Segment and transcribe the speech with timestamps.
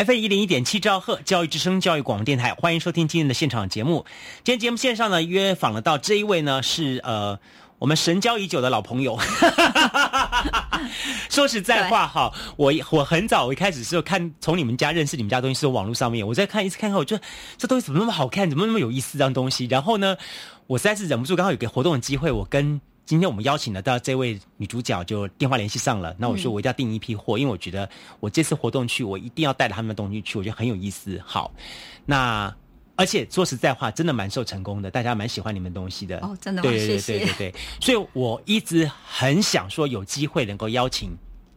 [0.00, 4.06] F 一零一点七兆赫教育之声教育广播电台，欢迎收听今天的现场节目。
[4.42, 7.38] 今天节目线上呢约访了到这一位呢是呃
[7.78, 9.18] 我们神交已久的老朋友。
[11.28, 17.22] 说实在话哈，我我很早我一开始是看从你们家认识你们家东西是网络上面，我在看一次看看，我觉得
[17.58, 19.66] 这东西怎么那么好看，怎么那么有意思这样东西。
[19.66, 20.16] 然后呢，
[20.66, 22.80] 我实在是忍不住，刚好有个活动的机会，我跟
[23.10, 26.14] 今天我们邀请了到这位女主角就电话联系上了。
[26.16, 31.20] 那我说我一定要订一批货，因为我觉得我这次活动去，我一定要带着他们的东西去，我觉得很有意思。
[31.26, 31.50] 好，
[32.06, 32.54] 那。
[32.94, 36.18] 而且说实在话，真的蛮受成功的，大家蛮喜欢你们东西的。
[36.18, 37.54] 哦，真的，对对对对对。
[37.80, 41.16] 所以我一直很想说，有机会能够邀请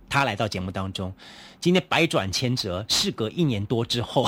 [0.09, 1.13] 她来到节目当中。
[1.59, 4.25] 今天百转千折，事隔一年多之后，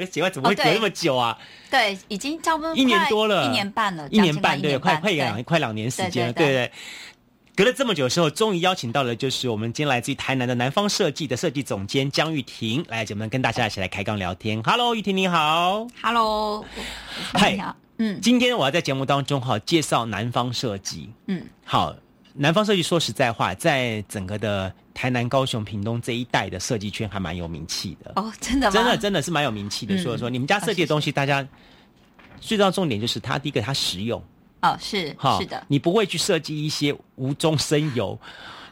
[0.00, 1.36] 我喜欢怎么会隔那么久啊？
[1.70, 6.72] 对，已经差不多一年多了，一年半了，一年半对，快快两快两年时间了，对对。
[7.54, 14.62] 隔了这么久的时候，终于邀请到了，就是我们今天来自于台南的南方设计的设计总监江玉婷来节目跟大家一起来开杠聊天。
[14.62, 15.86] Hello，玉婷你好。
[16.00, 16.64] Hello，
[17.34, 17.58] 嗨，
[17.98, 21.10] 嗯，今天我要在节目当中哈介绍南方设计。
[21.26, 21.94] 嗯，好，
[22.32, 28.12] 南方设计说实在话，在整个的台南、高雄、屏东这一带的设计圈还蛮有名气的。
[28.16, 29.96] 哦，真的，真的，真的是蛮有名气的。
[29.98, 31.46] 所以说，你们家设计的东西，大家
[32.40, 34.22] 最重要重点就是它第一个它实用。
[34.62, 38.18] 哦，是，是的，你不会去设计一些无中生有，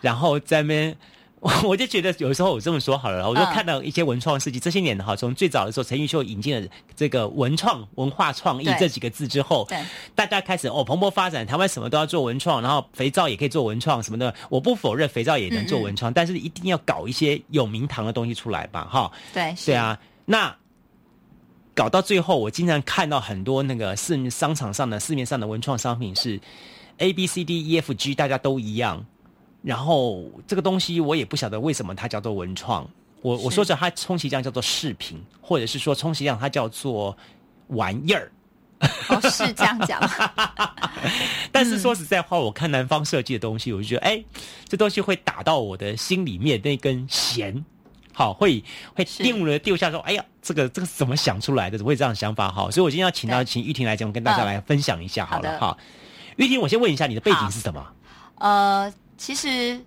[0.00, 0.96] 然后在那边，
[1.64, 9.82] 我就觉得有时候我这么说好了，我就看到一些文创设计，这些年哈，从最早的时候，陈玉秀引进了这个文创文化创意这几个字之后，对，
[10.14, 20.54] 大家开始哦蓬勃发展，台湾什么都要做文创，然后肥皂也可以做文创什么的，我不否认肥皂也能做文创，但是一定要搞一些有名堂的东西出来吧，哈，对，对啊，那。
[21.74, 26.40] 搞到最后，我经常看到很多那个市商场上的市面上的文创商品是
[26.96, 29.06] A B C D E F G，大家都一样。
[29.62, 32.88] 然后这个东西我也不晓得为什么它叫做文创。
[33.20, 37.16] 我我说着它充其量叫做饰品，或者是说充其量它叫做
[37.68, 38.30] 玩意儿。
[39.08, 40.00] 哦，是这样讲。
[41.50, 44.22] 但是说实在话，我看南方设计的东西，我就觉得，哎，
[44.68, 47.64] 这东西会打到我的心里面那根弦。
[48.12, 48.62] 好，会
[48.94, 51.76] 会定了丢下说，哎呀，这个这个怎么想出来的？
[51.76, 52.52] 怎么会这样想法？
[52.52, 55.58] 好，所以我今天要请到请玉婷来讲，跟大家来分享一下好了。
[55.58, 55.76] 哈，
[56.36, 57.84] 玉婷，我先问一下你的背景是什么？
[58.36, 59.78] 呃，其实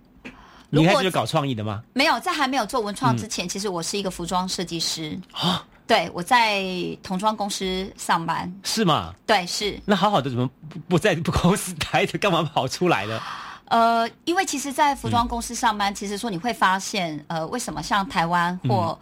[0.70, 1.82] 你开始就搞创意的吗？
[1.94, 5.66] 没有，在还没有做文创之前，其实我是一个服装设计师啊。
[5.84, 6.62] 对，我在
[7.02, 8.50] 童装公司上班。
[8.62, 9.12] 是吗？
[9.26, 9.78] 对，是。
[9.84, 10.48] 那好好的，怎么
[10.88, 12.16] 不在公司待着？
[12.20, 13.20] 干嘛跑出来呢？
[13.66, 18.98] 呃，因为其实，在服装公司上班，其实说你会发现，呃，为什么像台湾或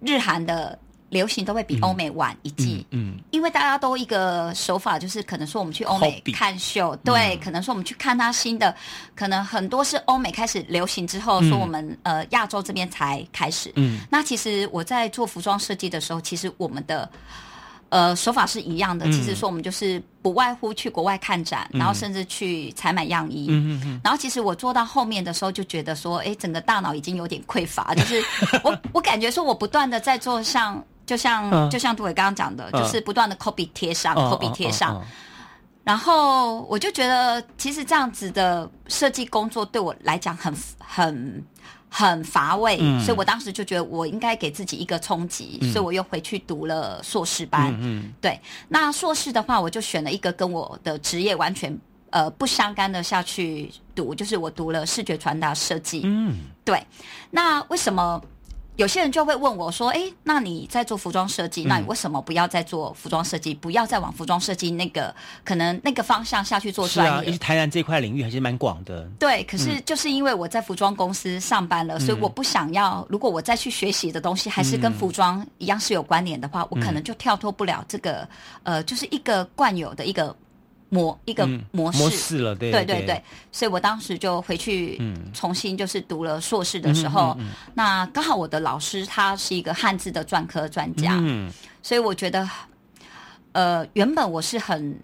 [0.00, 0.78] 日韩的
[1.10, 2.86] 流行都会比欧美晚一季？
[2.90, 8.74] 嗯，因为大家都一个手法，就是可能说我们去欧美看秀，对，可能说我们去看他新的，
[9.14, 13.72] 可能很多是欧美开始流行之后，说我们呃亚洲这边才开始。
[13.76, 17.08] 嗯，那其实我在做服装设计的时候，其实我们的。
[17.88, 19.06] 呃，手法是一样的。
[19.12, 23.46] 其实说我们就是不外乎去国外看展，然后甚至去采买样衣。
[23.48, 28.20] 嗯嗯然后其实我做到后面的时候，就觉得说，哎，整个大脑已经有点匮乏，就是
[28.64, 35.02] 我 我感觉说我不断的在做，像就像就像杜伟刚刚讲的，就是不断的 copy 贴上，copy 贴上。
[35.84, 41.44] 然后我就觉得，其实这样子的设计工作对我来讲很很。
[41.88, 47.74] 很乏味，所以我当时就觉得我应该给自己一个冲击，所以我又回去读了硕士班。
[47.80, 48.38] 嗯，对。
[48.68, 51.74] 那硕士的话，我就选了一个跟我的职业完全
[52.10, 56.02] 呃不相干的下去读，就是我读了视觉传达设计。
[56.04, 56.36] 嗯，
[56.66, 56.84] 对。
[57.30, 58.20] 那为什么？
[58.76, 63.54] 有些人就会问我说：“哎，那你在做服装设计，那你为什么不要再做服装设计？
[63.54, 65.14] 不要再往服装设计那个
[65.44, 67.26] 可能那个方向下去做专业？
[67.26, 69.08] 因为台南这块领域还是蛮广的。
[69.18, 73.06] 对，可是就是因为我在服装公司上班了，所以我不想要。
[73.08, 78.28] 如果我再去学习的东西还是跟服装一样是有关联的话，我可能就跳脱不了这个
[78.62, 80.36] 呃，就是一个惯有的一个。”
[80.96, 81.98] 模一个模式。
[81.98, 83.22] 模式了，对对对对，
[83.52, 85.00] 所以我当时就回去
[85.32, 87.36] 重新就是读了硕士的时候，
[87.74, 91.52] 那刚好我的老师他是一个汉字的专科专家，嗯。
[91.82, 92.48] 所以我觉得，
[93.52, 94.98] 呃，原本我是很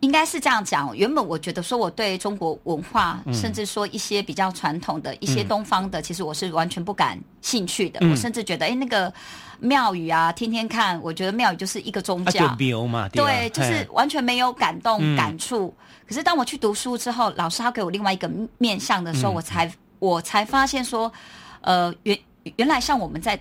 [0.00, 0.96] 应该是这样讲。
[0.96, 7.98] 原本我觉得说我对中国文化，甚至说一些比较传统的一些东方的，其实我是完全不感兴趣的。
[8.08, 9.12] 我甚至觉得，哎，那个
[9.58, 12.46] 庙宇啊，天天看，我觉得庙宇就是一个宗教，
[12.86, 15.74] 嘛，对，就是完全没有感动感触。
[16.06, 21.12] 可是当我去读书之后，老师他给我另外一个面向的时候，我才我才发现说，
[21.60, 22.18] 呃，原
[22.56, 23.38] 原来像我们在。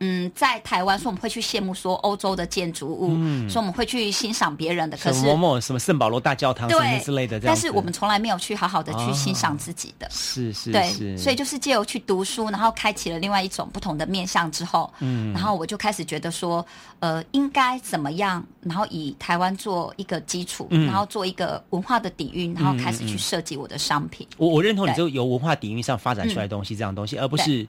[0.00, 3.08] 嗯，在台湾说我们会去羡慕说欧洲的建筑物，
[3.48, 16.64] 说我们会去欣赏别人的，可是某某什么圣保罗大教堂什么之类的，但是我们从来没有去好好的去欣赏自己的，是是，对，所以就是借由去读书，然后开启了另外一种不同的面向之后，嗯，然后我就开始觉得说，
[17.00, 24.24] 呃，应该怎么样，然后以台湾做一个基础，然后做一个文化的底蕴，然后开始去设计我的商品。
[24.36, 27.66] 我我认同你就由文化底蕴上发展出来的东西，这样东西，而不是。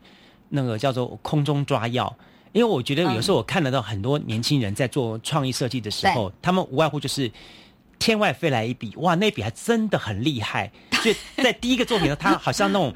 [0.50, 2.14] 那个叫做空中抓药，
[2.52, 7.32] 因为我觉得有时候我看得到很多年轻人在做创意设计的时候，他们无外乎就是
[7.98, 10.72] 天外飞来一笔，哇，那笔还真的很厉害。
[11.04, 11.14] 就
[11.44, 12.94] 在第一个作品呢，他好像那种，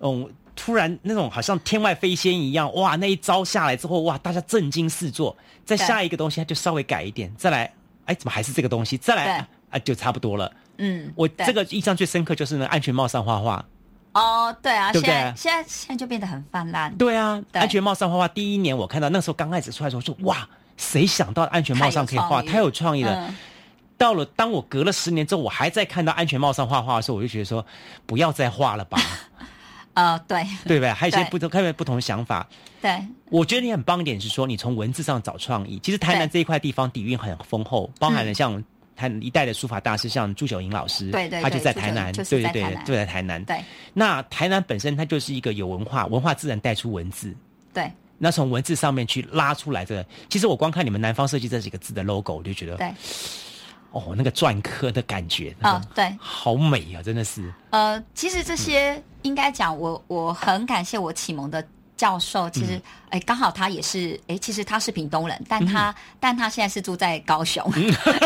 [0.00, 5.36] 嗯，突然那种好像天外飞仙一样，哇，那一招下来之后，哇，大家震惊四座。
[5.64, 7.72] 再下一个东西，他就稍微改一点，再来，
[8.04, 8.98] 哎，怎么还是这个东西？
[8.98, 10.52] 再来啊，就差不多了。
[10.78, 13.64] 嗯，我这个印象最深刻就是那安全帽上画画。
[14.12, 16.92] 哦，对啊，现在现在现在就变得很泛滥。
[16.96, 23.32] 对啊，安全帽上画画，第一年我看到那时候刚开始出来的时候，说哇，谁想到安全帽上可以画，太有创意了。
[23.96, 27.64] 到了当我隔了十年之后，我还在看到安全帽上画画的时候，我就觉得说，
[28.04, 28.98] 不要再画了吧。
[29.94, 30.90] 呃， 对，对不对？
[30.90, 32.44] 还有一些不同，看有不同的想法。
[32.82, 35.78] 对，我觉得你很棒一点是说，你从文字上找创意。
[35.80, 38.64] 其实台南这一块地方底蕴很丰厚，包含了像。
[39.00, 43.42] 他一代的书法大师像朱九龄老师，对对，他就在台南，对对对，就在台南。
[43.46, 43.58] 对，
[43.94, 47.34] 那台南本身它就是一个有文化，文化自然带出文字。
[47.72, 52.92] 对，那从文字上面去拉出来的，其实我光看你们南方设计这几个字的 logo，我就觉得，对，
[53.92, 57.50] 哦，那个篆刻的感觉，啊，对，好美啊，真的是。
[57.70, 61.66] 呃，其实这些应该讲，我我很感谢我启蒙的。
[62.00, 62.80] 教授其实，
[63.10, 67.62] 哎，刚好他也是，哎，其实他是屏东人，但他，但他现在是住在高雄，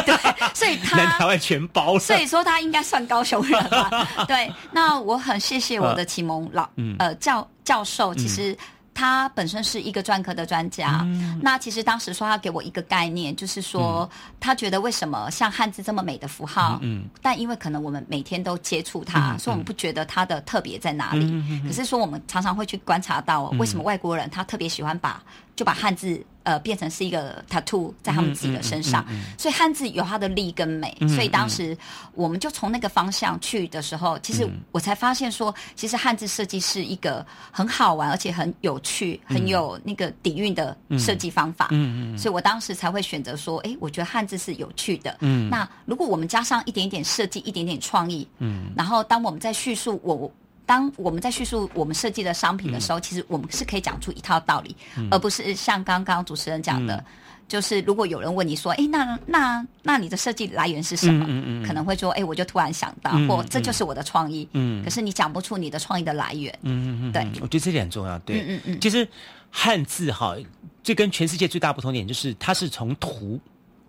[0.07, 3.91] 对，所以他 台湾全包，所以说他应该算高雄人吧？
[4.29, 6.69] 对，那我很谢谢我的启蒙老，
[7.01, 8.57] 呃，教教授，其实。
[8.95, 11.05] 他本身是一个专科的专家，
[11.43, 14.09] 那其实当时说他给我一个概念，就是说
[14.39, 16.81] 他觉得为什么像汉字这么美的符号，
[17.21, 21.43] 但因为可能我们每天都接触它，所以我们不觉得它的特别在哪里。
[21.67, 25.23] 可是说我们常常会去观察到，为什么外国人他特别喜欢把
[25.57, 26.25] 就把汉字。
[26.45, 29.03] 呃，变成是一个 tattoo 在他们自己的身上，
[29.39, 31.75] 所以汉字有它的力跟美，所以当时
[32.13, 41.69] 我们就从那个方向去的时候，其实我才发现说，其实汉字设计是一个很好玩而且很有趣、很有那个底蕴的设计方法。
[41.71, 45.17] 嗯嗯，所以我当时才会选择说，哎，我觉得汉字是有趣的。
[45.21, 50.31] 嗯，那如果我们加上一点点设计、一点点创意，嗯，然后当我们在叙述我。
[50.67, 54.75] 当我们在叙述我们设计的商品的时候，其实我们是可以讲出一套道理，
[55.11, 57.05] 而不是像刚刚主持人讲的，
[57.47, 61.27] 就是如果有人问你说：“哎，那那那你的设计来源是什么？”
[61.67, 66.51] 可能会说：“哎，我就突然想到，或这就是我的创意。”嗯，可是你讲不出你的创意的来源。
[66.63, 68.19] 嗯嗯嗯，对，我觉得这点很重要。
[68.21, 69.07] 对，嗯嗯嗯，其实
[69.51, 70.35] 汉字哈，
[70.83, 73.39] 最跟全世界最大不同点就是它是从图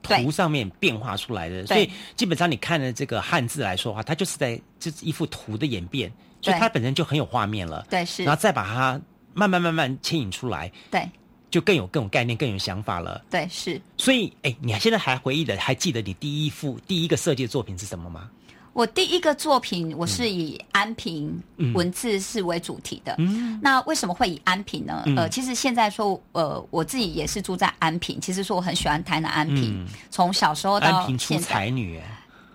[0.01, 6.11] 图上面变化出来的，所以基本上你看的这个汉字来说的话，它就是在这一幅图的演变。
[6.45, 8.99] 所以它本身就很有画面了，对，是，然后再把它
[9.33, 11.09] 慢慢慢慢牵引出来，对，
[11.49, 13.81] 就更有更有概念、更有想法了，对，是。
[13.97, 18.29] 所以，哎，你现在还回忆的，还记得你第一幅第一个设计的作品是什么吗？
[18.73, 21.41] 我第一个作品，我是以安平
[21.73, 23.15] 文字是为主题的。
[23.19, 25.01] 嗯，那为什么会以安平呢？
[25.15, 31.45] 呃，其实现在说，呃，我自己也是住在安平，其实说我很喜欢台南安平，从小时候到现在。
[31.45, 32.01] 才女。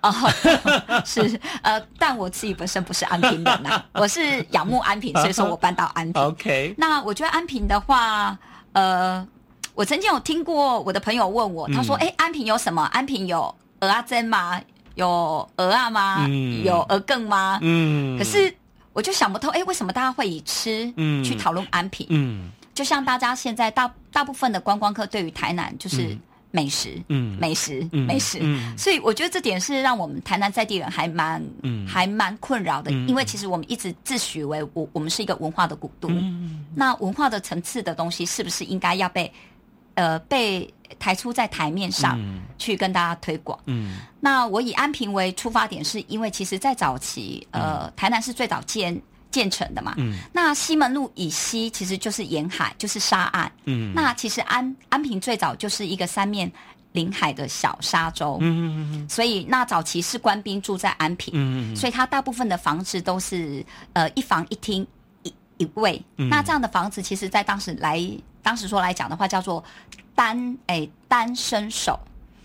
[0.02, 0.12] 哦，
[1.04, 6.22] 是呃，但我自己本身不是安平人呐，我是仰慕安平， 所以说我搬到安平。
[6.22, 8.36] OK，那我觉得安平的话，
[8.72, 9.26] 呃，
[9.74, 12.82] 我曾经有听过我的朋友问我，他说：“哎，安平有什么？
[12.92, 14.60] 安平有鹅啊珍吗？
[14.94, 16.26] 有鹅啊吗？
[16.64, 18.54] 有鹅更吗？”嗯，可是
[18.92, 20.92] 我就想不透，哎，为什么大家会以吃
[21.24, 22.06] 去讨论安平？
[22.10, 26.16] 嗯，就像大家现在大大部分的观光客对于台南就是。
[26.50, 39.32] 美食，嗯，美食，嗯美食，嗯，所以我觉得这点是让我们台南在地人还蛮，嗯，还蛮困扰的，因为其实我们一直自诩为我我们是一个文化的古都，嗯，那文化的层次的东西是不是应该要被，
[39.94, 42.18] 呃，被抬出在台面上
[42.58, 43.58] 去跟大家推广？
[43.66, 49.00] 嗯，那我以安平为出发点，是因为其实，在早期，呃，台南是最早建。
[49.30, 49.94] 建成的嘛，
[50.32, 53.50] 那西门路以西其实就是沿海，就是沙岸。
[53.64, 56.50] 嗯，那其实安安平最早就是一个三面
[56.92, 58.38] 临海的小沙洲。
[58.40, 59.08] 嗯嗯嗯。
[59.08, 64.86] 所以那早期是官兵住在安平，嗯嗯，所以他大部分的房子都是呃一房一厅
[65.22, 66.02] 一一卫。
[66.16, 68.04] 那这样的房子，其实在当时来
[68.42, 69.62] 当时说来讲的话，叫做
[70.14, 71.98] 单哎单身手。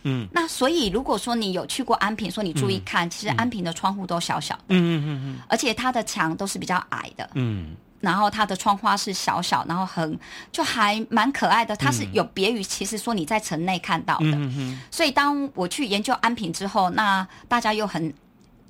[0.05, 0.25] 嗯。
[0.31, 4.61] 那所以如果说你有去过安平，说你注意看，其实安平的窗户都小小的。
[4.69, 5.39] 嗯嗯嗯嗯。
[5.49, 7.29] 而且它的墙都是比较矮的。
[7.33, 7.75] 嗯。
[8.01, 10.19] 然后它的窗花是小小，然后很
[10.51, 11.75] 就还蛮可爱的。
[11.75, 18.13] 它是有别于其实说你在城内看到的，嗯嗯所以当我去研究安平之后，那大家又很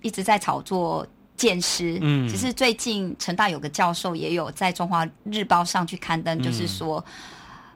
[0.02, 1.98] 一直在炒作建师。
[2.02, 7.04] 嗯，只是最近陈大有个教授也有在中华日报上去刊登，就是说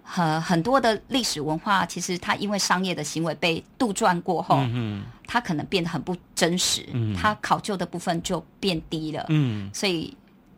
[0.10, 10.16] 很很多的历史文化，其实它因为商业的行为被杜撰过后，嗯，它可能变得很不真实，嗯，它考究的部分就变低了，嗯，所以。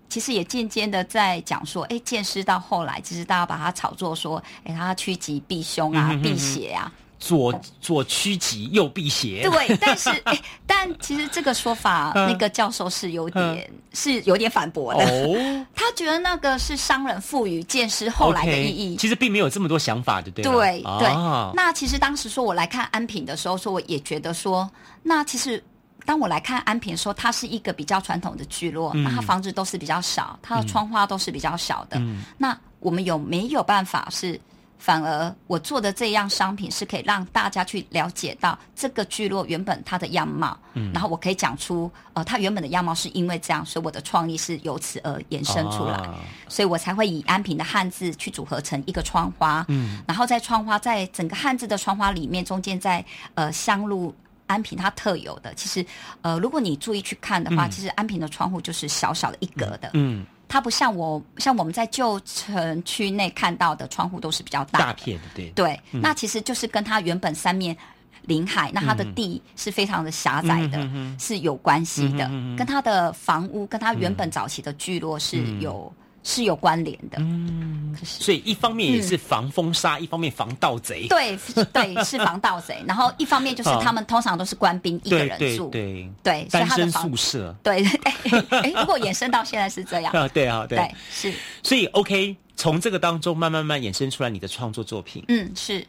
[0.10, 6.92] 其实也渐渐的在讲说，哎，剑师到后来，其实大家把它炒作说，哎，他趋吉避凶啊，避邪啊，
[7.22, 9.48] 左左趋吉，右避邪。
[9.50, 15.06] 对，但是， 哎，但其实这个说法，那个教授是有点是有点反驳的。
[15.06, 20.44] 哦， 他觉得那个是商人赋予剑师后来的意义，其实并没有这么多想法，对不对？
[20.44, 21.10] 对对。
[21.54, 24.70] 那其实当时说我来看安平的时候，说我也觉得说，
[25.04, 25.64] 那其实。
[26.04, 32.02] 当我来看安平，说它是一个比较传统的聚落，那它房子都是比较少，它的窗花都是比较小的。
[32.40, 34.42] 那我们有没有办法是，
[34.82, 40.92] 反而我做的这样商品是可以让大家去了解到这个聚落原本它的样貌，嗯。
[40.92, 46.02] 然后我可以讲出，呃，它原本的样貌是因为这样，所以我的创意是由此而延伸出来，
[46.48, 50.02] 所以我才会以安平的汉字去组合成一个窗花，嗯。
[50.08, 54.12] 然后在窗花在整个汉字的窗花里面中间在呃香露。
[54.48, 55.86] 安平它特有的，其实，
[56.22, 67.76] 呃，如果你注意去看的话，其实安平的窗户就是小小的一格的，嗯，它不像我像我们在旧城区内看到的窗户都是比较大大片的，对对，那其实就是跟它原本三面
[68.24, 70.86] 临海，那它的地是非常的狭窄的，
[71.18, 75.92] 是有关系的，跟它的房屋跟它原本早期的聚落是有。
[76.24, 81.08] 是有关联的，嗯，所以一方面也是防风沙，一方面防盗贼。
[81.08, 81.36] 对
[81.74, 82.78] 对，是防盗贼。
[82.88, 87.56] 然后一方面就是他们通常都是官兵一个人住，对对，单身宿舍。
[87.64, 91.34] 对，哎，如果延伸到现在是这样 啊，对啊，对，是。
[91.64, 95.86] 所以 OK，从这个当中慢慢慢衍生出来你的创作作品，嗯，是。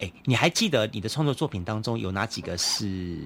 [0.00, 3.18] 哎，你还记得你的创作作品当中有哪几个是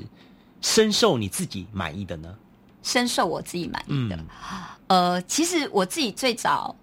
[0.60, 2.34] 深受你自己满意的呢？
[2.82, 4.18] 深受我自己满意的。
[4.88, 6.74] 呃，其实我自己最早，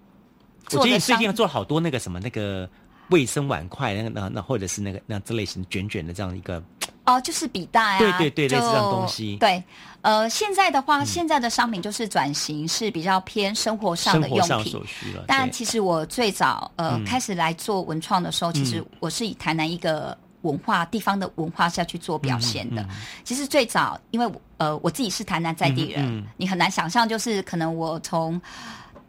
[0.72, 2.68] 我觉得最近做了好多那个什么那个
[3.10, 6.62] 卫生碗筷，那个那那或者是那个那这类型卷卷的这样一个
[7.06, 9.36] 哦，就是笔袋啊，对对对，类似这样东西。
[9.36, 9.62] 对，
[10.02, 15.24] 呃，现在的话，现在的商品就是转型是比较偏生活上的用品所需了。
[15.28, 20.16] 但其实我最早呃开始来做文创的时候，其实我是以台南一个。
[20.42, 22.86] 文化地方的文化是要去做表现的。
[23.24, 28.40] 其实最早，因为呃我自己是台南在地人，你很难想象，就是可能我从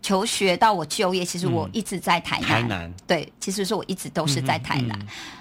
[0.01, 2.47] 求学到我就业，其实我一直在台南。
[2.47, 4.97] 台南对，其实是我一直都是在台南。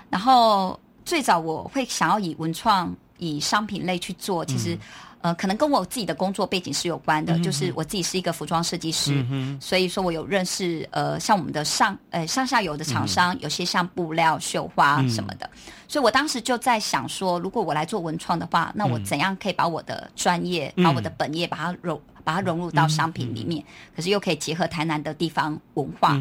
[0.09, 4.79] 然后最早我会想要以文创、以商品类去做，其实。
[5.23, 9.25] 呃，可能跟我自己的工作背景是有关的，就是我自己是一个服装设计师，
[9.61, 15.49] 所以说我有认识呃，像我们的上呃上下游的厂商，有些像布料、绣花什么的，
[15.87, 23.63] 所以我当时就在想说，如果我来做文创的话，那我怎样可以把我的专业、把我的本业把它融把它融入到商品里面，
[23.95, 26.19] 可是又可以结合台南的地方文化，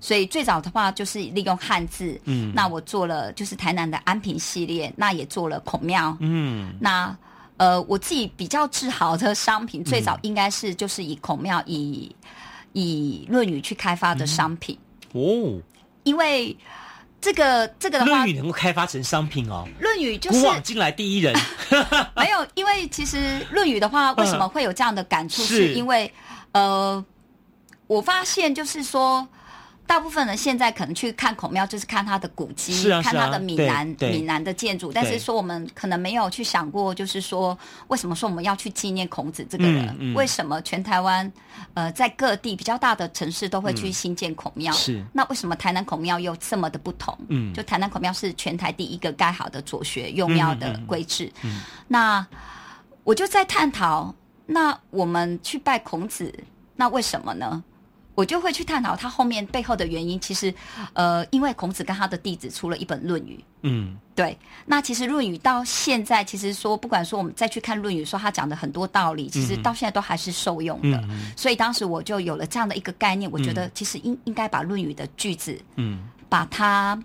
[0.00, 2.20] 所以最早的话就是利用汉字，
[2.52, 7.16] 那我做了就是台南的安平系列，那也做了孔庙，嗯，那。
[7.60, 12.10] 呃，我自己比较自豪的商品，最早应该是就是以孔庙以
[12.72, 14.78] 以论语去开发的商品。
[15.12, 15.60] 哦，
[16.04, 16.56] 因为
[17.20, 21.36] 这个这个的话，论语能够开发成商品哦，论语就是古往今来第一人，
[22.16, 25.42] 没有，因为其实论语的话，为什么会有这样的感触？
[25.42, 26.10] 是因为
[26.52, 27.04] 呃，
[27.86, 29.28] 我发现就是说。
[29.90, 34.92] 大部分人现在可能去看孔庙，就是看它的古迹，看它的闽南闽南的建筑。
[34.92, 40.14] 但是说我们可能没有去想过，就是说为什么说我们要去纪念孔子这个人？
[40.14, 41.30] 为什么全台湾
[41.74, 44.72] 呃在各地比较大的城市都会去新建孔庙？
[44.74, 47.18] 是那为什么台南孔庙又这么的不同？
[47.26, 51.28] 嗯，就台南孔庙是全台第一个盖好的左学右庙的规制。
[51.88, 52.24] 那
[53.02, 54.14] 我就在探讨，
[54.46, 56.32] 那我们去拜孔子，
[56.76, 57.64] 那为什么呢？
[58.20, 60.20] 我就会去探讨他后面背后的原因。
[60.20, 60.52] 其实，
[60.92, 63.36] 呃，因为孔子跟他的弟子出了一本《论语》。
[63.62, 64.36] 嗯，对。
[64.66, 71.02] 那其实《论语》到现在，其实说不管说我们再去看《论语》，说他讲的很多道理，其实到现在都还是受用的。
[71.34, 77.02] 所以当时我就有了这样的一个概念，我觉得其实应应该把《论语》的句子，嗯，把它。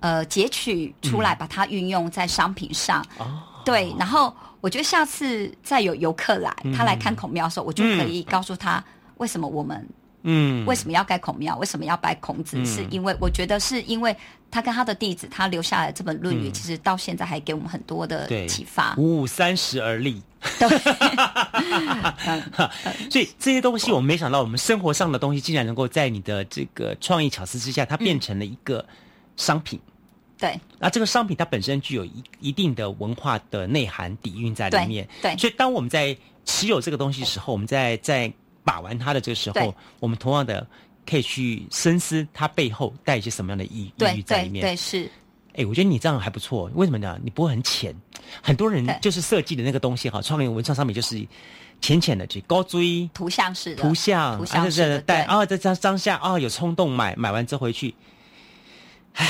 [0.00, 3.02] 呃截取出来，把它运用在商品上。
[3.16, 4.30] 哦，对，然后
[4.60, 8.84] 我觉得下次再有游客来，他来看孔庙的时候，我就可以告诉他
[9.16, 9.88] 为什么我们
[10.24, 14.16] 嗯，为什么要盖孔庙，为什么要拜孔子，是因为我觉得是因为
[14.50, 18.94] 他跟他的弟子他留下来这本《论语》，其实到现在还给我们很多的启发。
[18.96, 20.22] 五五三十而立。
[20.58, 20.68] 对，
[23.10, 28.84] 所以这些东西，我们没想到，我们生活上的东西，竟然能够在你的这个创意巧思之下，它变成了一个
[29.36, 29.80] 商品。
[30.38, 35.08] 对，那这个商品它本身具有一一定的文化的内涵底蕴在里面。
[35.22, 36.14] 对对所以当我们在
[36.44, 38.30] 持有这个东西的时候，我们在在
[38.64, 40.66] 把玩它的这个时候，我们同样的
[41.06, 44.62] 可以去深思它背后带一些什么样的意意对义在里面。
[44.62, 45.10] 对对是，
[45.54, 46.70] 哎，我觉得你这样还不错。
[46.74, 47.20] 为什么呢？
[47.22, 47.94] 你不会很浅。
[48.42, 51.24] 很多人就是设计的那个东西哈，创意文创商品就是
[51.80, 57.94] 浅浅的，去高追图像式的图像，图像啊式的带啊，在当当下啊，有冲动买，买完之后回去，
[59.12, 59.26] 唉，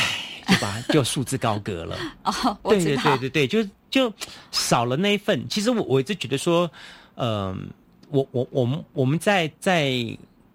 [0.47, 1.97] 就把就束之高阁了。
[2.23, 4.13] 哦，我对对对对对，就就
[4.53, 5.47] 少了那一份。
[5.49, 6.71] 其实我我一直觉得说，
[7.17, 7.69] 嗯、
[8.15, 9.93] 我我我们我们在在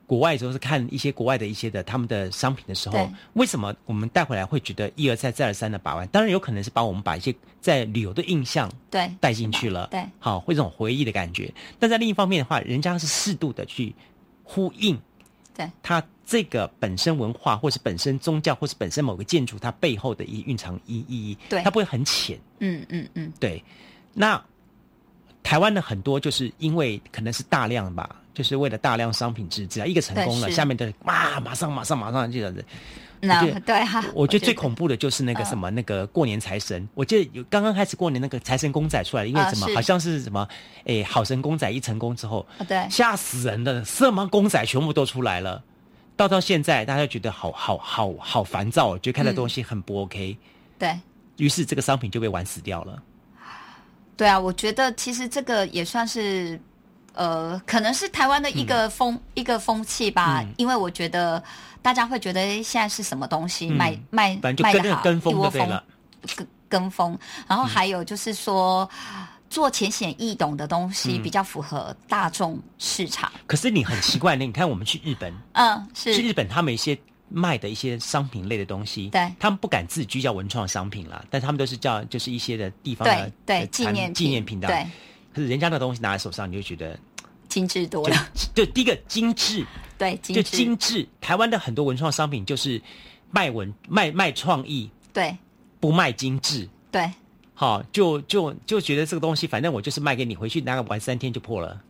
[0.08, 6.08] 国外的时候是看一些国外的一些的他们的商品的时候，为什么我们带回来会觉得一而再再而三的把玩？
[6.08, 11.54] 当然有可能是把我们把一些在旅游的印象对带进去了，对好，会这种回忆的感觉。
[11.78, 13.94] 但在另一方面的话，人家是适度的去
[14.44, 14.98] 呼应
[15.54, 22.40] 对它这个本身文化，或是本身宗教，或是本身某个建筑它背后的一蕴藏意意义，对它不会很浅。
[22.60, 23.62] 嗯嗯嗯，对，
[24.14, 24.42] 那
[25.44, 32.64] 台湾的很多就是因为可能是大量吧，就是为了大量商品制，只要一个成功了，下面的哇，马上马上马上这样子。
[33.22, 36.88] 那对哈，我觉得最恐怖的就是那个什么，那个过年财神。
[36.94, 40.48] 我记得有刚刚开始过年那个财神公仔出来，因为什么，好像是什么，
[40.86, 45.62] 诶，好神公仔一成功之后，啊对吓死人的，什么公仔全部都出来了。
[46.16, 50.38] 到到现在，大家觉得好好好好烦躁，觉得看的东西很不 OK，、
[50.78, 50.98] 对。
[51.38, 53.02] 于是这个商品就被玩死掉了。
[54.20, 56.60] 对啊，我觉得其实这个也算是，
[57.14, 60.42] 呃，可能是台湾的一个风、一个风气吧。
[60.42, 61.42] 嗯因为我觉得
[61.82, 65.84] 大家会觉得诶现在是什么东西、嗯卖卖反正就卖的风一窝蜂就对了。
[66.36, 67.18] 跟跟风。
[67.48, 68.90] 然后还有就是说，
[69.50, 73.32] 做浅显易懂的东西嗯比较符合大众市场。
[73.48, 76.98] 可是你很奇怪呢，你看我们去日本，嗯，是去日本他们一些
[77.30, 84.68] 卖的一些商品类的东西，对他们不敢自居叫文创商品啦，但他们都是叫就是一些的地方的对纪念纪念品的。
[84.68, 84.86] 对，
[85.34, 87.00] 可是人家的东西拿在手上，你就觉得
[87.48, 88.28] 精致多就了。
[88.54, 89.66] 就第一个精致，
[89.98, 91.08] 对，精就精致。
[91.22, 92.82] 台湾的很多文创商品就是
[93.32, 95.38] 卖文卖卖创意，对
[95.80, 96.68] 不卖精致。
[96.92, 97.10] 对。
[97.54, 101.82] 好，就就就觉得这个东西，反正我就是卖给你，回去拿个玩三天就破了。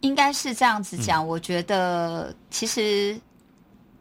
[0.00, 3.20] 应该是这样子讲，嗯我觉得其实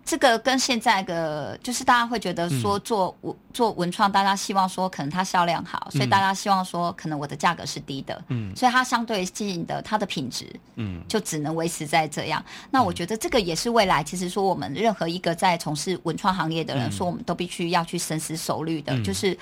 [0.06, 2.62] 这个跟现在的就是大家会觉得嗯。
[2.62, 8.56] 说做文、做文创，大家希望说可能它销量好，所以大家希望说可能我的价格是低的，嗯。
[8.56, 11.04] 所以它相对性的它的品质嗯。
[11.08, 12.44] 就只能维持在这样。
[12.70, 16.92] 那我觉得这个也是未来，其实说我们任何一个在从事文创行业的人，嗯。
[16.92, 19.04] 说我们都必须要去深思熟虑的，嗯。
[19.04, 19.38] 就是。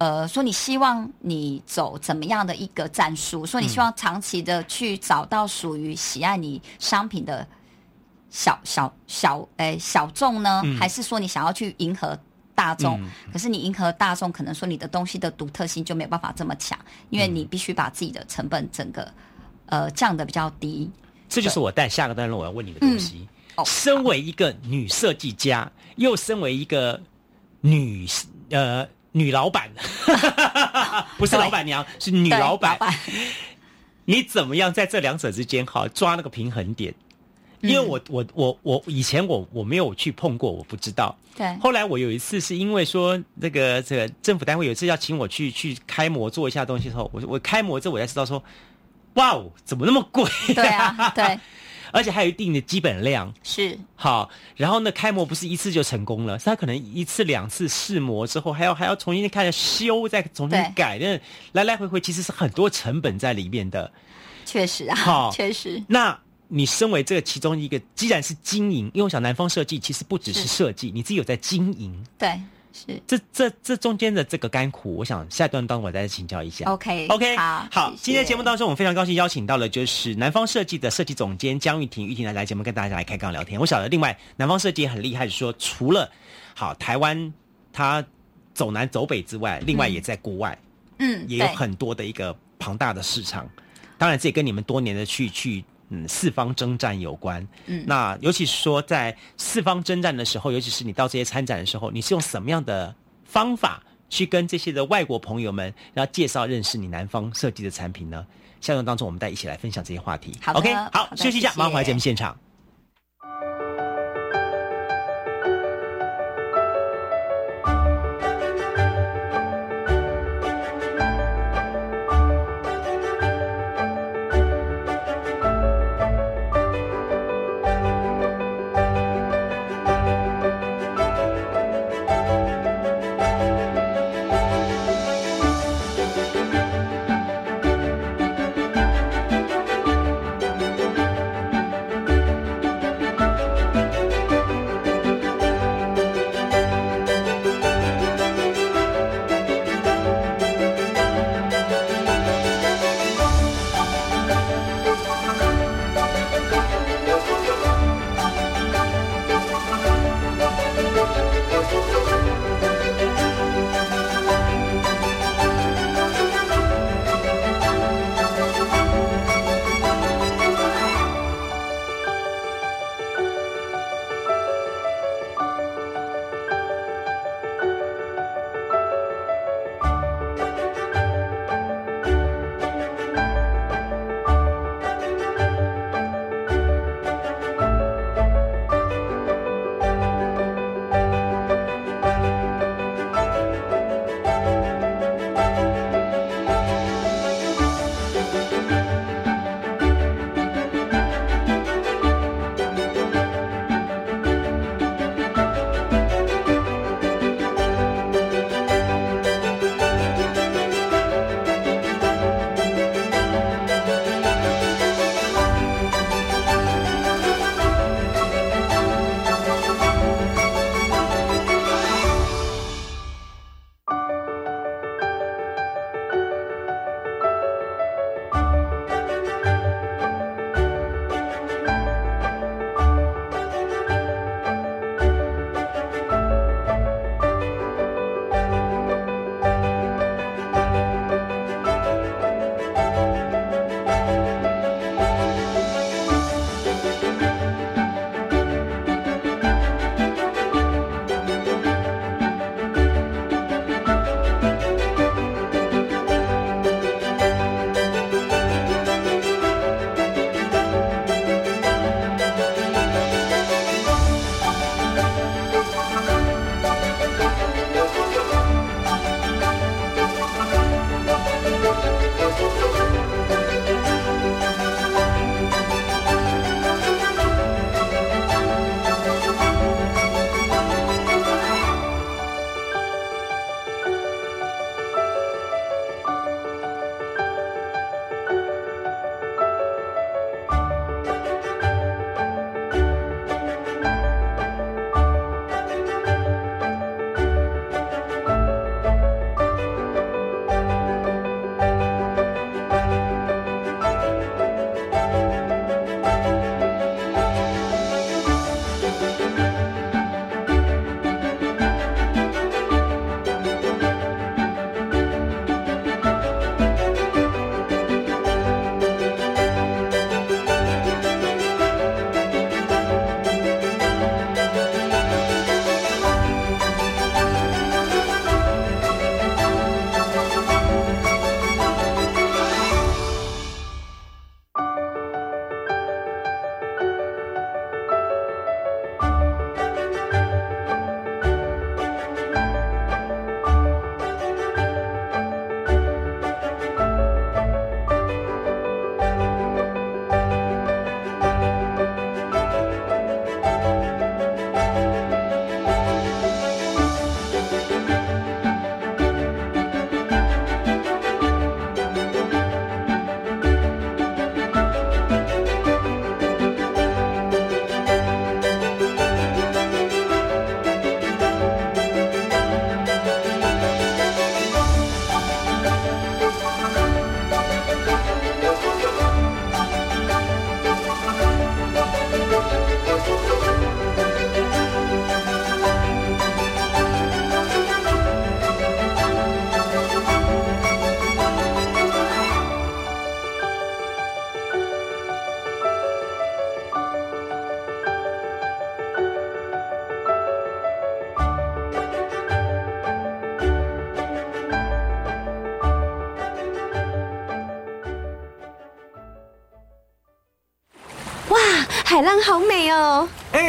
[0.00, 3.44] 呃，说你希望你走怎么样的一个战术？
[3.44, 7.46] 说你希望长期的去找到属于喜爱你商品的
[8.30, 12.18] 小小小诶、小众呢，嗯还是说你想要去迎合
[12.54, 12.98] 大众？
[13.02, 16.78] 嗯可是你迎合大众，可能说你的东西的独特性就没有办法这么强，
[17.10, 19.06] 因为你必须把自己的成本整个
[19.66, 20.90] 呃降的比较低。
[21.28, 23.28] 这就是我带下个段落我要问你的东西。
[23.56, 26.98] 哦身为一个女设计家，又身为一个
[27.60, 28.06] 女
[28.48, 29.70] 呃女老板，
[31.18, 32.78] 不是老板娘，是女老板。
[32.78, 32.94] 板
[34.04, 36.94] 你怎么样在这两者之间哈抓那个平衡点？
[37.60, 41.14] 因为我我我我以前我我没有去碰过，我不知道。
[41.36, 48.42] 对后来我有一次是因为说那个这个政府单位有一次要请我去去开模做一下东西的时候，我我开模之后我才知道说，
[49.14, 50.24] 哇哦，怎么那么贵？
[50.54, 51.38] 对啊，对，
[51.92, 53.32] 而且还有一定的基本量。
[53.42, 53.78] 是。
[53.96, 61.20] 好，然后呢，开模不是一次就成功了，是他可能一次两次试模之后，还要还要重新开始修，再重新对改，那
[61.52, 63.90] 来来回回其实是很多成本在里面的。
[64.44, 65.82] 确实啊好啊，确实。
[65.86, 70.48] 那你身为这个其中一个，既然是经营，因为我想南方设计其实不只是是。
[70.48, 72.40] 设计，你自己有在经营，对
[72.72, 76.64] 是这这这中间的这个甘苦，我想下一段当我再请教一下。
[76.66, 83.60] OK OK，好好今天节目当中，我们非常高兴邀请到了就是南方设计的设计总监江玉婷，玉婷来来节目跟大家来开杠聊天。
[83.60, 86.10] 我晓得，另外南方设计也很厉害，是说除了
[86.54, 87.32] 好台湾
[87.72, 88.04] 它
[88.54, 90.58] 走南走北之外，另外也在国外、
[90.98, 93.48] 嗯也有很多的一个庞大的市场。
[93.98, 97.46] 当然，这也跟你们多年的去去嗯四方征战有关。
[97.66, 108.26] 嗯，那尤其是说在四方征战的时候，尤其是你到这些参展的时候，你是用什么样的方法去跟这些的外国朋友们，然后介绍认识你南方设计的产品呢？
[108.60, 110.36] 下段当中，我们再一起来分享这些话题。
[110.42, 112.36] 好，OK，好，休息一下，马上回来节目现场。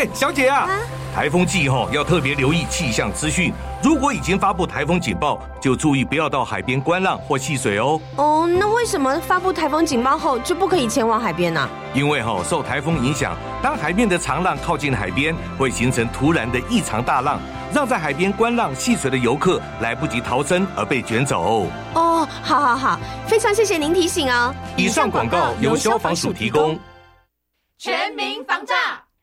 [0.01, 0.67] 哎，小姐啊，
[1.13, 3.53] 台风季后要特别留意气象资讯。
[3.83, 8.01] 如果已经发布台风警报，就注意不要到海边观浪或戏水哦。
[8.15, 11.69] 哦，那为什么发布台风警报后就不可以前往海边呢？
[11.93, 17.39] 因为哈受台风影响，当海面的长浪靠近海边，会形成突然的异常大浪，
[17.71, 21.67] 让在海边观浪戏水的游客来不及逃生而被卷走。
[21.93, 24.51] 哦，好好好，非常谢谢您提醒哦。
[24.75, 26.79] 以上广告由消防署提供。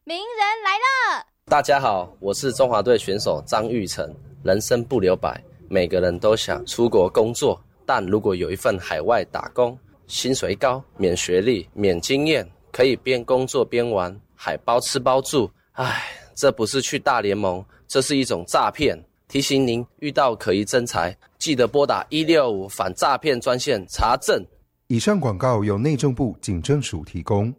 [0.09, 1.27] 名人来了。
[1.45, 4.11] 大家好，我是中华队选手张玉成。
[4.43, 15.51] 人生不留白，每个人都想出国工作，但如果有一份海外打工，薪水高，免学历，免经验，可以边工作边玩，还包吃包住。
[15.73, 18.99] 唉，这不是去大联盟，这是一种诈骗。
[19.29, 24.43] 提醒您，遇到可疑真才，记得拨打一六五反诈骗专线查证。
[24.87, 27.55] 以上广告由内政部警政署提供。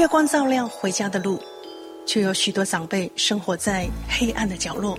[0.00, 1.38] 月光照亮回家的路，
[2.06, 4.98] 却有许多长辈生活在黑暗的角落。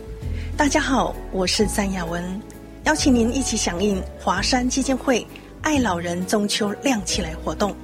[0.55, 2.39] 大家好，我是詹雅文，
[2.83, 5.25] 邀请您一起响应华山基金会
[5.63, 7.75] “爱老人中秋亮起来”活动，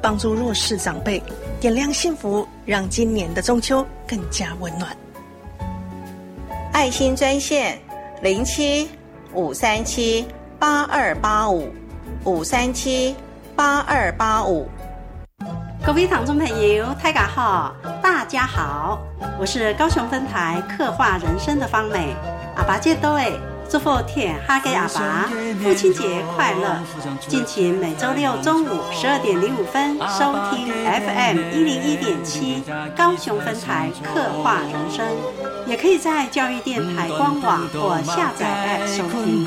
[0.00, 1.22] 帮助弱势长辈
[1.60, 4.96] 点亮幸福，让今年的中秋更加温暖。
[6.72, 7.78] 爱心专线：
[8.22, 8.88] 零七
[9.34, 10.24] 五三七
[10.58, 11.68] 八二八五
[12.24, 13.14] 五三七
[13.54, 14.66] 八二八五。
[15.84, 18.98] 各位听众朋友，大家好，大家好，
[19.38, 22.14] 我是高雄分台刻画人生的方美，
[22.56, 23.32] 阿爸节到诶，
[23.68, 25.28] 祝福天哈给阿爸
[25.62, 26.80] 父亲节快乐，
[27.28, 32.62] 敬请每周六中午十二点零五分收听 FM 一零一点七
[32.96, 35.06] 高雄分台刻画人生，
[35.66, 39.46] 也可以在教育电台官网或下载 App 收听。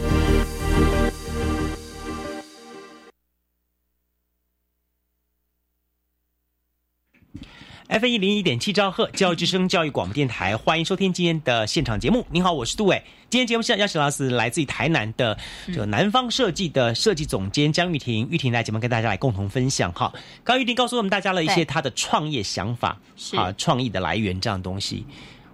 [7.91, 12.25] F 一零一点七兆赫教育之声教育广播电台，欢迎收听今天的现场节目。
[12.31, 13.03] 您好，我是杜伟。
[13.29, 20.09] 今天节目是邀请到是来自于台南的这个南方设计的设计总监江玉婷，玉婷来节目跟大家来共同分享哈。
[20.41, 22.97] 刚玉婷告诉我们大家了一些她的创业想法
[23.35, 25.05] 啊，创意的来源这样东西。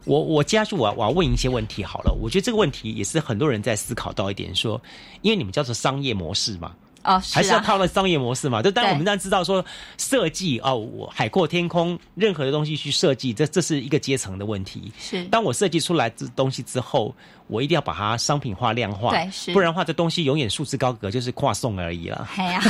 [0.06, 4.80] 我我接下去我我要问一些问题好了，我觉得这个问题也是很多人在思考到一点，说
[5.24, 6.72] 因为你们叫做商业模式嘛。
[7.08, 8.62] 哦， 还是要靠那商业模式嘛？
[8.62, 9.64] 就当我们当然知道说
[9.98, 14.92] 设计哦，我海阔天空，任何的东西去设计，这这是一个阶层的问题。
[15.00, 17.16] 是，当我设计出来这东西之后，
[17.48, 22.28] 我一定要把它商品化、量化，对，是，不然的话，这东西永远束之高阁，就是跨送而已了。
[22.36, 22.62] 哎呀，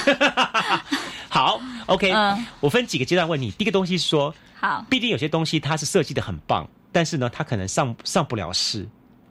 [1.27, 2.13] 好，OK，
[2.59, 3.51] 我分几个阶段问你。
[3.51, 8.87] 第一个东西是说，好，毕竟有些东西它是设计的很棒，但是呢，它可能上上不了市。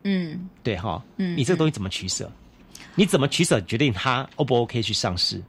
[0.08, 2.30] 嗯，对哈，嗯，你这个东西怎么取舍？
[2.96, 5.40] 你怎么取舍决定它 O 不 OK 去上市？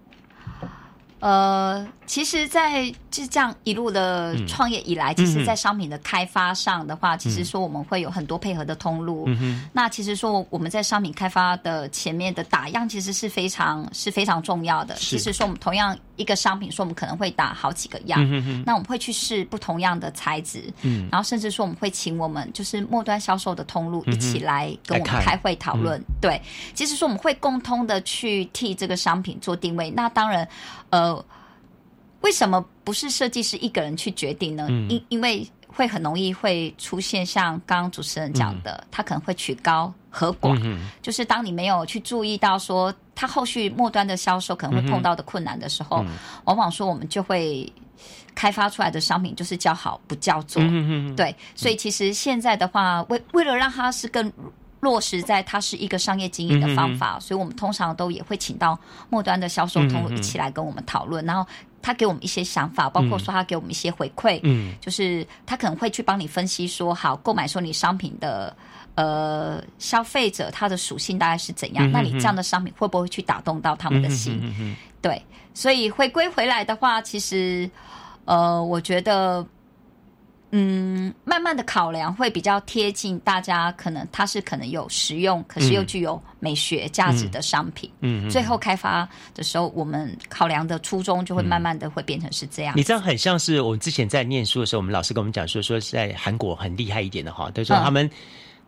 [1.20, 9.28] 呃，其实，在就这样一路的创业以来，其实，在商品的开发上的话，其实说我们会有很多配合的通路。
[9.74, 14.94] 那其实说我们在商品开发的前面的打样，其实是非常是非常重要的。
[14.94, 18.20] 其实说我们同样一个商品，说我们可能会打好几个样，
[18.66, 20.62] 那我们会去试不同样的材质，
[21.10, 26.02] 然后甚至说我们会请我们就是末端销售的通路一起来跟我们开会讨论。
[26.20, 26.42] 对，
[26.74, 29.90] 其实说我们会共通的去替这个商品做定位。
[29.92, 30.48] 那当然，
[30.90, 31.24] 呃。
[32.22, 34.68] 为什么不是设计师一个人去决定呢？
[34.90, 46.06] 因因为会很容易会出现像刚刚主持人讲的，他可能会取高和寡，就是当你没有去注意到说他后续末端的销售可能会碰到的困难的时候，
[46.44, 47.68] 往往说我们就会
[48.36, 50.62] 开发出来的商品就是叫好不叫座。
[51.16, 54.32] 对，所以其实现在的话，为为了让它是更
[54.82, 58.78] 落实在它是一个商业经营的方法，所以我们通常都也会请到
[59.10, 61.44] 末端的销售通路一起来跟我们讨论，然后
[61.82, 68.56] 他给我们一些想法，包括说他给我们一些回馈，嗯，就是他可能会去帮你分析说，好购买说你商品的
[68.98, 74.76] 呃消费者他的属性大概是怎样，那你这样的商品会不会去打动到他们的心？
[75.02, 75.22] 对，
[75.54, 77.70] 所以回归回来的话，其实
[78.26, 79.48] 呃，我觉得。
[80.52, 87.92] 嗯，慢慢的考量会比较贴近大家，可能它是可能有实用，可是又具有美学价值的商品。
[88.00, 92.74] 嗯，最后开发的时候，我们考量的初衷就会慢慢的会变成是这样。
[92.78, 98.10] 你这样很像是我们之前在念书的时候，我们老师跟我们讲说，说在韩国很厉害一点的哈，就是说他们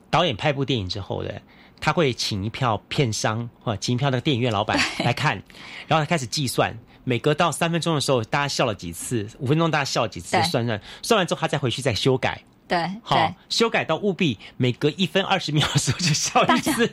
[0.09, 1.31] 导演拍部电影之后呢，
[1.79, 5.41] 他会请一票片商或请一票那个电影院老板来看，
[5.87, 6.77] 然后他开始计算。
[7.05, 9.27] 每隔到三分钟的时候，大家笑了几次？
[9.39, 10.29] 五分钟大家笑了几次？
[10.43, 12.43] 算算算完之后，他再回去再修改。
[12.69, 16.87] 对，好，修改到务必每隔一分二十秒的时候就笑一次。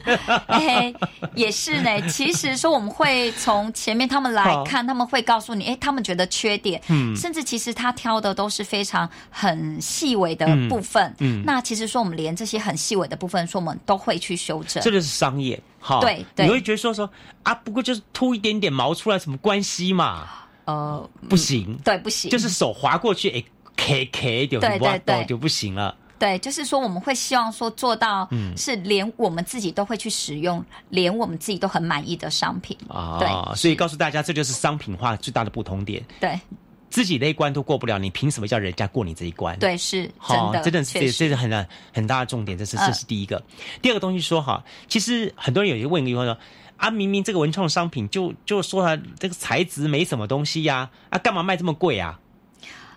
[0.47, 0.93] 哎，
[1.37, 2.09] 也是呢。
[2.09, 11.15] 其实说我们会从前面他们来看，他们会告诉你，哎，他们觉得缺点，嗯，甚至其实他挑的都是非常很细微的部分。
[11.19, 14.83] 嗯，那其实说我们连这些很细微的部分，说我们都会去修正。
[14.83, 15.61] 这就是商业。
[15.79, 17.09] 好，对，你会觉得说说
[17.43, 20.27] 啊，不过就是凸一点点毛出来，什么关系嘛？
[20.65, 23.45] 呃，不行，对，不行，就是手划过去，哎
[23.87, 25.95] ，K K 就对对对，就不行了。
[26.19, 33.19] 对，就是说我们会希望说做到，是连我们自己都会去使用，连我们自己都很满意的商品啊。
[33.21, 36.03] 对，所以告诉大家，这就是商品化最大的不同点。
[36.19, 36.41] 对，
[36.89, 39.59] 自己那一关都过不了，你凭什么叫人家过你这一关？
[39.59, 42.57] 对，是真的，真的是这是很很大的重点。
[42.57, 43.43] 这是这是第一个。
[43.83, 46.39] 第二个东西说哈，其实很多人有一个问题说
[46.79, 52.19] 啊，明明这个文创商品就就说它这个材质没什么东西呀，啊，干嘛卖这么贵啊？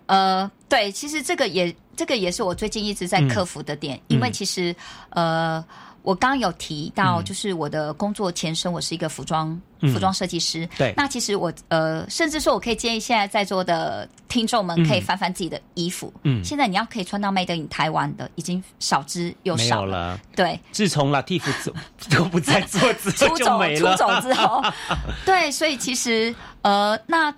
[0.10, 4.76] 呃，对，其实这个也这个也是我最近一直在克服的点，因为其实
[5.12, 5.64] 呃，
[6.02, 10.68] 我刚刚有提到，就是我的工作前身，我是一个服装服装设计师。
[10.80, 16.12] 对，那其实我呃，甚至说我可以建议现在在座的听众们可以翻翻自己的衣服。
[16.24, 20.20] 嗯，现在你要可以穿到 Made in 台湾的，已经少之又少了。
[20.36, 21.44] 对，自从 Latif
[22.10, 23.76] 都不再做之后出走。
[23.76, 24.64] 出走之后，
[25.24, 27.32] 对，所以其实呃，那。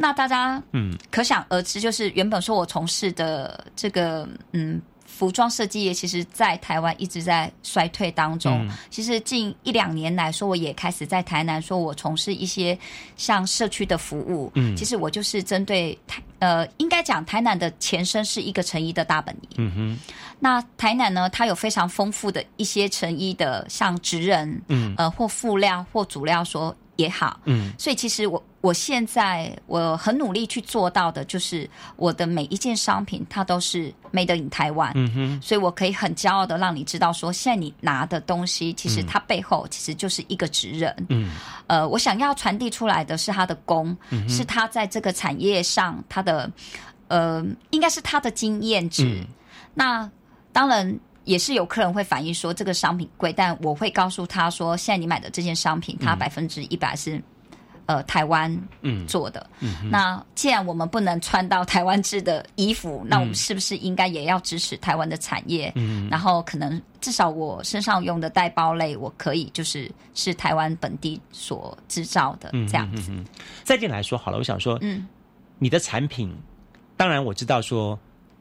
[0.00, 8.64] 那大家嗯，可想而知，就是原本说我从事的这个嗯服装设计业，其实，在台湾一直在衰退当中。
[8.88, 12.78] 其实近一两年来说，我也开始在台南说，我从事一些
[13.16, 14.52] 像社区的服务。
[14.54, 19.48] 嗯，其实我就是针对台呃，应该讲台南的前身是一个成衣的大本营。
[19.56, 19.98] 嗯哼，
[20.38, 26.72] 那台南呢，它有非常丰富的一些成衣的，像职人，嗯呃，或辅料或主料说。
[26.98, 41.30] 也好，嗯，所以其实我我现在我很努力去做到的，就是我的每一件商品它都是 made in 台湾，嗯哼，所以我可以很骄傲的让你知道，说现在你拿的东西，其实它背后其实就是一个职人，嗯，
[41.68, 43.96] 呃，我想要传递出来的是他的功，
[44.28, 46.50] 是他在这个产业上他的，
[47.06, 49.24] 呃，应该是他的经验值，
[49.72, 50.10] 那
[50.52, 50.98] 当然。
[51.28, 57.22] 也是有客人会反映说这个商品贵，但我会告诉他说，现在你买的这件商品，它百分之一百是
[57.84, 58.50] 呃台湾
[59.06, 59.46] 做的。
[59.90, 65.70] 那既然我们不能穿到台湾制的衣服，那我们是不是应该也要支持台湾的产业？
[65.74, 73.12] 嗯然后可能至少我身上用的带包类，我可以就是是台湾本地所制造的这样子。
[73.64, 75.06] 再进来说好了，我想说，嗯，
[75.58, 76.34] 你的产品，
[76.96, 77.98] 当然我知道说。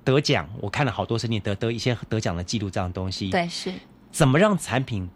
[0.07, 3.29] 得奖，我看了好多是你得得一些得奖的记录这样东西。
[3.29, 3.73] 对，是。
[4.09, 5.09] 怎么让产品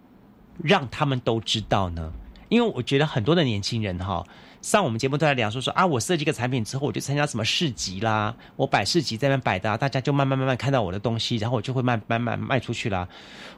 [0.62, 2.12] 让他们都知道呢？
[2.50, 4.22] 因为我觉得很多的年轻人哈，
[4.62, 13.08] 上我们节目都在聊说说啊，我设计个产品之后，我就参加什么市集啦，我摆市集在那边摆的，大家就慢慢慢慢看到我的东西，然后我就会慢慢慢卖出去啦。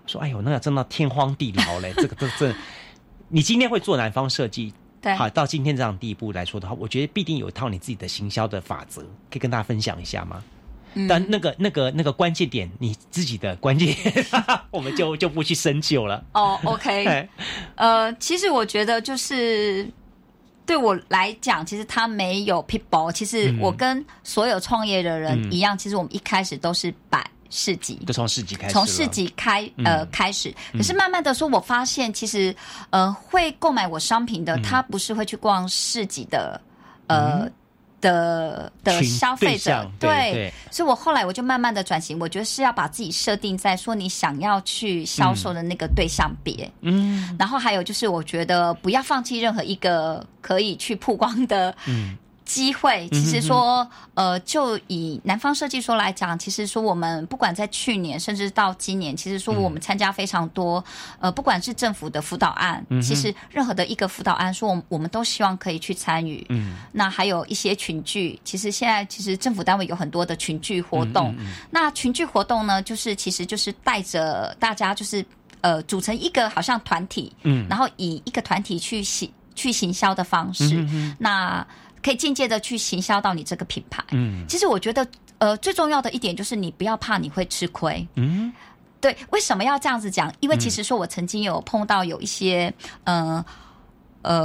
[0.03, 2.55] 我说哎呦，那个真到天荒地老嘞， 这个这这，
[3.29, 10.43] 你今天会做南方设计，对，好到今天这样地步来说的话，我觉得必定有一套你自己的行销的法则，可以跟大家分享一下吗？
[11.09, 13.95] 但那个、那个、那个关键点，你自己的关键，
[14.71, 16.23] 我们就就不去深究了。
[16.33, 17.27] 哦，OK，
[17.75, 19.87] 呃，其实我觉得就是
[20.65, 23.11] 对我来讲，其实他没有 people。
[23.11, 30.53] 其实我跟所有创业的人一样，其实我们一开始都是摆市集，就从市集开始，从市集开呃开始。
[30.73, 32.55] 可是慢慢的说，我发现其实
[32.91, 36.61] 呃会购买我商品的，他不是会去逛市集的，
[37.07, 37.49] 呃。
[38.03, 60.83] 的的消费者对，所以我后来我就慢慢的转型，我觉得是要把自己设定在说你想要去销售的那个对象别，嗯，然后还有就是我觉得不要放弃任何一个可以去曝光的，嗯，机会，其实说，呃，就以南方设计说来讲，其实说我们不管在去年，甚至到今年，其实说我们参加非常多，
[61.19, 66.45] 呃，不管是政府的辅导案，其实任何的一个辅导案，说我们我们都希望可以去参与。
[66.49, 71.33] 嗯，那还有一些群聚，其实现在其实政府单位有很多的群聚活动。
[71.71, 75.25] 那群聚活动呢，就是其实就是带着大家，就是
[75.61, 80.85] 呃，组成一个好像团体，嗯，然后以一个团体去行去行销的方式，
[81.17, 81.65] 那。
[82.03, 84.03] 可以间接的去行销到你这个品牌。
[84.11, 88.05] 嗯，其实我觉得，呃，最重要的一点就是你不要怕你会吃亏。
[88.15, 88.53] 嗯，
[88.99, 90.31] 对，为什么要这样子讲？
[90.41, 92.73] 因为其实说我曾经有碰到有一些，
[93.05, 93.37] 嗯。
[93.37, 93.45] 呃，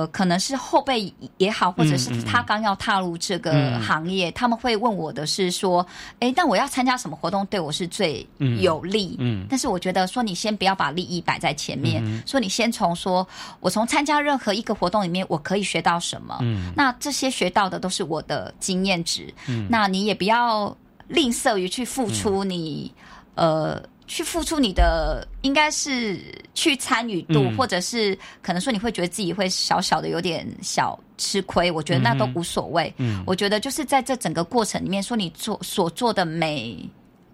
[0.09, 5.87] 可能是后辈也好，或者是他刚要踏入这个行业，他们会问我的是说，
[6.19, 8.27] 哎，那我要参加什么活动对我是最
[8.61, 9.15] 有利？
[9.21, 13.27] 嗯，但是我觉得说，你先不要把利益摆在前面，说你先从说
[13.61, 16.37] 我从参加任何一个活动里面，我可以学到什么？
[16.41, 19.33] 嗯，那这些学到的都是我的经验值。
[19.47, 20.77] 嗯，那你也不要
[21.07, 22.93] 吝啬于去付出你
[23.37, 23.81] 呃。
[24.09, 26.19] 去付出你的，应该是
[26.55, 32.93] 去参与度，或者是可能说你会觉得自己会小小的有点小吃亏，我觉得那都无所谓。
[32.97, 36.89] 嗯，我觉得就是在这整个过程里面，说你做所做的每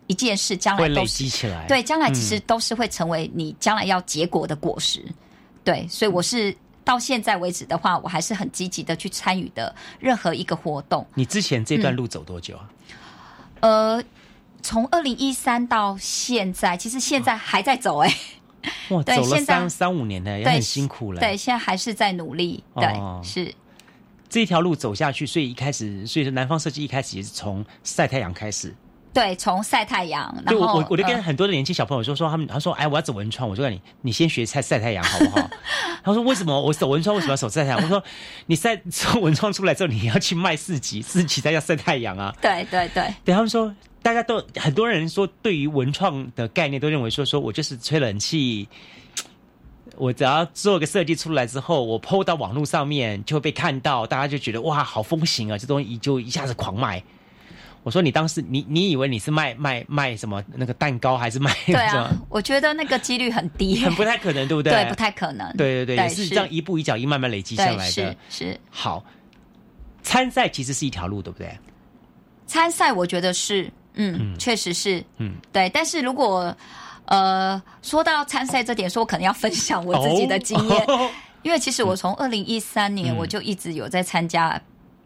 [0.09, 5.01] 一件事，将来都积起来，对，将来其实都是会成为你将来要结果的果实。
[5.63, 11.07] 对，所以我是到现在为止的话，我还是很积极的去参与的任何一个活动。
[11.15, 12.69] 你之前这段路走多久啊？
[13.61, 14.05] 呃。
[14.65, 18.11] 从二零一三到现在，其实现在还在走哎，
[18.89, 21.21] 哇，走了三三五年呢，也很辛苦了。
[21.21, 22.65] 对，现在还是在努力。
[22.75, 22.89] 对，
[23.23, 23.55] 是
[24.27, 28.75] 这条路走下去，所以一开始，所以说南方设计一开始也是从晒太阳开始。
[29.15, 30.37] 对，从晒太阳。
[30.47, 35.49] 对，我我我就跟很多的年轻小朋友说说他们，他说哎，我要走文创，我就问你，你先学晒晒太阳好不好？
[36.05, 37.81] 他说为什么我走文创为什么要走晒太阳？
[37.81, 38.03] 我说
[38.47, 42.35] 你晒从文创出来之后，你要去卖四级，四级才要晒太阳啊。
[42.43, 43.75] 对 对对，对他们说。
[44.05, 48.69] 大家都很多人说，对于文创的概念，都认为说说我就是吹冷气，
[49.97, 57.03] 我只要做个设计出来之后，我抛到网络上面就会被看到，大家就觉得哇，好风行啊，这东西就一下子狂卖。
[57.85, 61.55] 我说你当时你你以为你是卖卖卖什么那个蛋糕，还是卖？
[61.67, 64.73] 对啊，我觉得那个几率很低， 很不太可能，对不对？
[64.75, 65.47] 对，不太可能。
[65.57, 67.93] 对对对，也是这样一步一脚印慢慢累积下来的。
[67.93, 68.61] 是是。
[68.71, 69.05] 好，
[70.03, 71.57] 参赛其实是一条路，对不对？
[72.47, 73.71] 参赛，我觉得是。
[73.97, 75.69] 嗯，确实是，嗯，对。
[75.69, 76.57] 但是如果
[77.05, 80.87] 呃说到参赛这点，说我可能要分享我自己的经验，
[81.43, 84.61] 因为其实我从二零一三年我就一直有在参加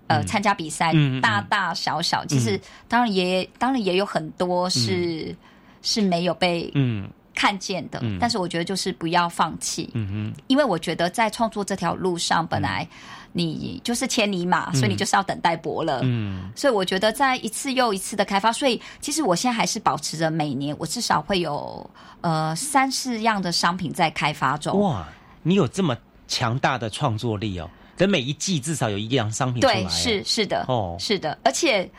[0.09, 0.93] 呃参加比赛，
[1.23, 5.35] 大大小小，其实当然也当然也有很多是
[5.81, 12.89] 是没有被嗯看见的，但是我觉得就是不要放弃，嗯哼，因为我觉得在创作这条路上本来。
[13.31, 16.01] 你就是千里马，所以你就是要等待伯乐。
[16.03, 21.89] 嗯，所以我觉得在一次又一次的开发，所以其实我现在还是保持着每年我至少会有
[22.23, 24.81] 呃三四样的商品在开发中。
[24.81, 25.07] 哇，
[25.43, 25.95] 你有这么
[26.27, 27.71] 强大的创作力哦！
[27.99, 29.75] 等每一季至少有一样商品出来。
[29.83, 31.91] 对，是是的，哦，是的，而且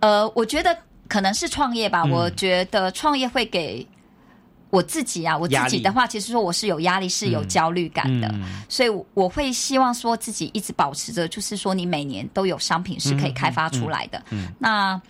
[0.00, 0.74] 呃，我觉得
[1.08, 2.04] 可能是创业吧。
[2.04, 3.86] 我觉得创业会给。
[4.70, 8.30] 我自己啊，我自己的话，其实说我是有压力，是有焦虑感的，
[8.68, 14.22] 所以我会希望说自己一直保持着，就是说你每年都有商品是可以开发出来的。
[14.28, 15.00] 嗯那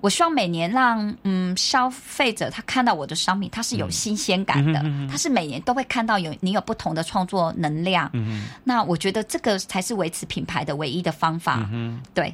[0.00, 4.80] 我希望每年让嗯消费者他看到我的商品，他是有新鲜感的，
[5.10, 8.10] 他是每年都会看到有你有不同的创作能量。
[8.62, 11.68] 那我觉得这个才是维持品牌的唯一的方法。
[11.72, 12.32] 嗯对，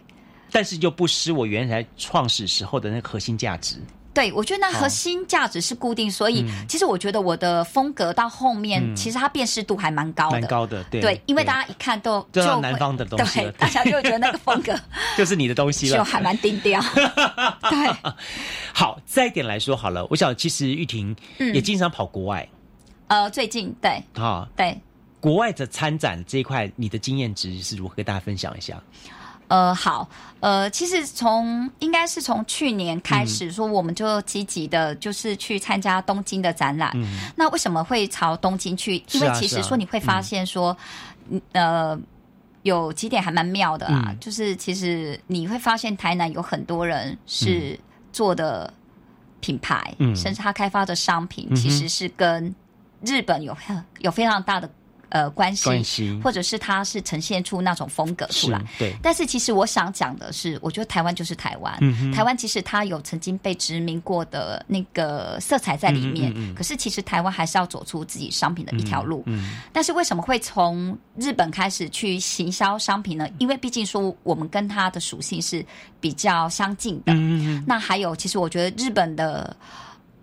[0.52, 3.76] 但是又不失我原来创始时候的那个核心价值。
[4.14, 10.84] 对，我觉得那核心价值是固定，所以其实我觉得我的风格到后面，其实它辨识度还蛮高的，蛮高的。
[10.84, 14.72] 对，因为大家一看都就南方的东西，对，大家就觉得那个风格
[15.18, 16.80] 就是你的东西了，就还蛮定调。
[17.68, 18.12] 对，
[18.72, 22.48] 好，再一点来说好了，我想其实玉婷也经常跑国外，
[23.08, 24.78] 呃，最近对，啊，对，
[25.18, 28.80] 国外的参展这一块，你的经验值是如何跟大家分享一下？
[29.54, 30.08] 呃，好，
[30.40, 36.92] 呃，其实从应该是从去年开始，说我们就积极的，就是去参加东京的展览。
[37.36, 38.96] 那为什么会朝东京去？
[39.12, 40.76] 因为其实说你会发现说，
[41.52, 41.96] 呃，
[42.62, 44.12] 有几点还蛮妙的啦。
[44.20, 47.78] 就是其实你会发现台南有很多人是
[48.12, 48.74] 做的
[49.38, 52.52] 品牌，甚至他开发的商品，其实是跟
[53.02, 53.56] 日本有
[54.00, 54.68] 有非常大的。
[55.14, 58.60] 呃关系，关系或者是它是呈现出那种风格出来。
[58.76, 58.92] 对。
[59.00, 66.34] 但是其实我想讲的是，我觉得台湾就是台湾，嗯台湾其实它有曾经被殖民过的那个色彩在里面。
[66.52, 69.22] 可是其实台湾还是要走出自己商品的一条路。
[69.26, 69.52] 嗯。
[69.72, 73.28] 但是为什么会从日本开始去行销商品呢？
[73.38, 75.64] 因为毕竟说我们跟它的属性是
[76.00, 77.12] 比较相近的。
[77.14, 79.56] 嗯那还有，其实我觉得日本的。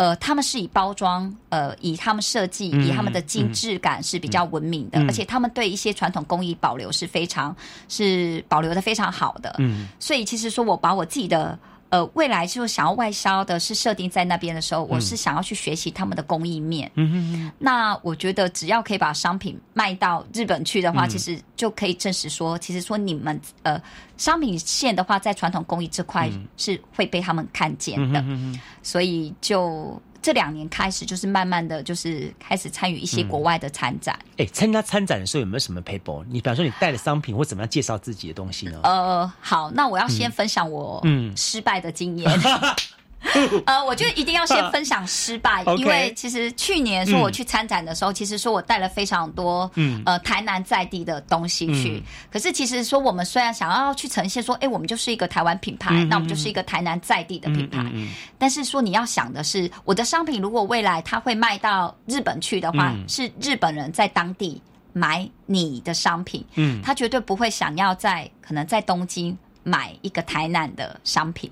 [0.01, 7.55] 呃，他们是以包装，呃，以他们设计，以他们的精致感是比较文明的，而且他们对一些传统工艺保留是非常
[7.87, 9.53] 是保留的非常好的。
[9.59, 11.55] 嗯，所以其实说我把我自己的
[11.91, 16.89] 呃未来就想要外销的是设定在那边的时候，我是想要去学习他们的工艺面。
[16.95, 21.09] 嗯嗯那我觉得只要可以把商品卖到日本去的话，嗯。
[21.09, 23.79] 其实就可以证实说，其实说你们呃
[24.17, 26.27] 商品线的话，在传统工艺这块
[26.57, 28.19] 是会被他们看见的。
[28.25, 34.17] 嗯所以就这两年开始，就是慢慢的就是开始参与一些国外的参展。
[34.37, 36.23] 哎、参加参展的时候有没有什么 paper？
[36.29, 38.79] 你比方说你带的商品或怎么样介绍自己的东西呢？
[38.83, 42.31] 呃，好，那我要先分享我嗯失败的经验。
[43.65, 51.97] 呃，我觉得一定要先分享失败， 因为其实去年说我去参展的时候，其实说我带了非常多，嗯呃，台南在地的东西去。
[51.97, 57.83] 嗯可是其实说我们虽然想要去呈现说，哎，我们就是一个台湾品牌，嗯那我们就是一个台南在地的品牌。
[58.37, 64.61] 但是说你要想的是，我的商品如果未来它会卖到日本去的话，嗯是日本人在当地
[64.93, 71.51] 买你的商品，嗯他绝对不会想要在可能在东京买一个台南的商品。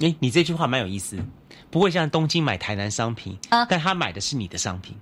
[0.00, 1.16] 哎、你这句话蛮有意思，
[1.70, 4.96] 不会像东京买台南商品，啊但他买的是你的商品。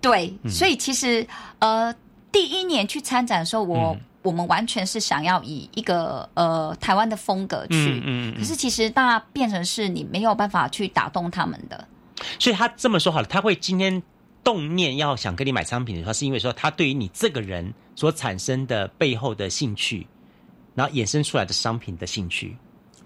[0.00, 1.26] 对，嗯所以其实
[1.58, 1.94] 呃，
[2.30, 11.86] 第一年去参展的时候，我、嗯我们完全是想要以一个呃台湾的风格去，嗯可是其实那变成是你没有办法去打动他们的。
[12.38, 14.02] 所以他这么说好了，他会今天
[14.42, 20.06] 动念要想跟你买商品的时候，是因为说他对于你这个人所产生的背后的兴趣，
[20.74, 22.56] 然后衍生出来的商品的兴趣，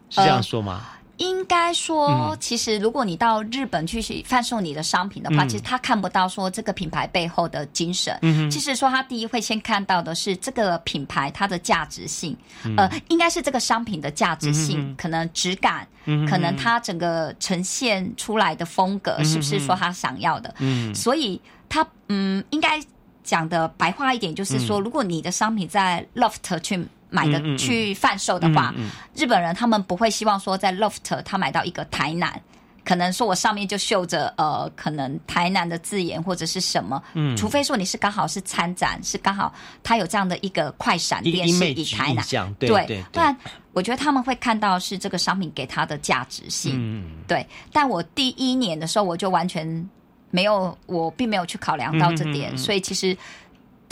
[0.09, 0.89] 是这样说吗？
[1.23, 2.37] 应该说，嗯。
[2.41, 5.49] 其实如果你到日本去贩售你的商品的话，嗯。
[5.49, 8.19] 其实他看不到说这个品牌背后的精神。
[8.23, 8.51] 嗯哼。
[8.51, 12.75] 其实说他第一会先看到的是这个品牌它的价值性，嗯。
[12.77, 20.55] 呃，应该是这个商品的价值性，嗯可能质感，嗯可能它整个呈现出来的风格、是不是说他想要的？
[20.59, 20.93] 嗯。
[20.95, 22.81] 所以他嗯，应该
[23.23, 24.83] 讲的白话一点，就是说，嗯。
[24.83, 27.59] 如果你的商品在 Loft 去买的、嗯嗯嗯。
[27.59, 28.75] 去贩售的话，
[29.15, 32.41] 日本人他们不会希望说在 Loft 他买到一个台南。
[32.85, 37.37] 可能说我上面就绣着呃，可能台南的字眼或者是什么，嗯。
[37.37, 39.55] 除非说你是刚好是参展，是刚好
[39.85, 43.05] 他有这样的一个快闪电视 image 以台南，对对对对。
[43.13, 43.37] 不然
[43.73, 47.23] 我觉得他们会看到是这个商品给他的价值性，嗯。
[47.29, 47.47] 对。
[47.73, 49.89] 但我第一年的时候，我就完全
[50.33, 52.59] 没有，我并没有去考量到这点，嗯嗯嗯。
[52.59, 53.17] 所以其实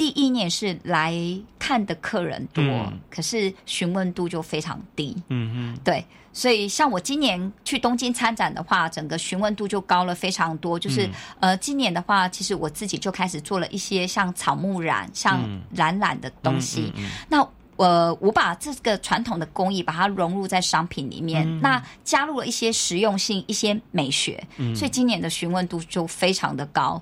[0.01, 1.15] 第一年是来
[1.59, 5.15] 看的客人多，嗯可是询问度就非常低。
[5.29, 10.79] 嗯嗯，对，所以像我今年去东京参展的话，整个询问度就高了非常多。
[10.79, 16.91] 就是、嗯呃，今年的话，其实我自己就开始做了一些像草木染、像嗯染染的东西。
[16.97, 26.99] 嗯嗯嗯那呃，我把这个传统的工艺把它融入在商品里面，嗯那加入了一些实用性、一些美学，嗯所以今年的询问度就非常的高。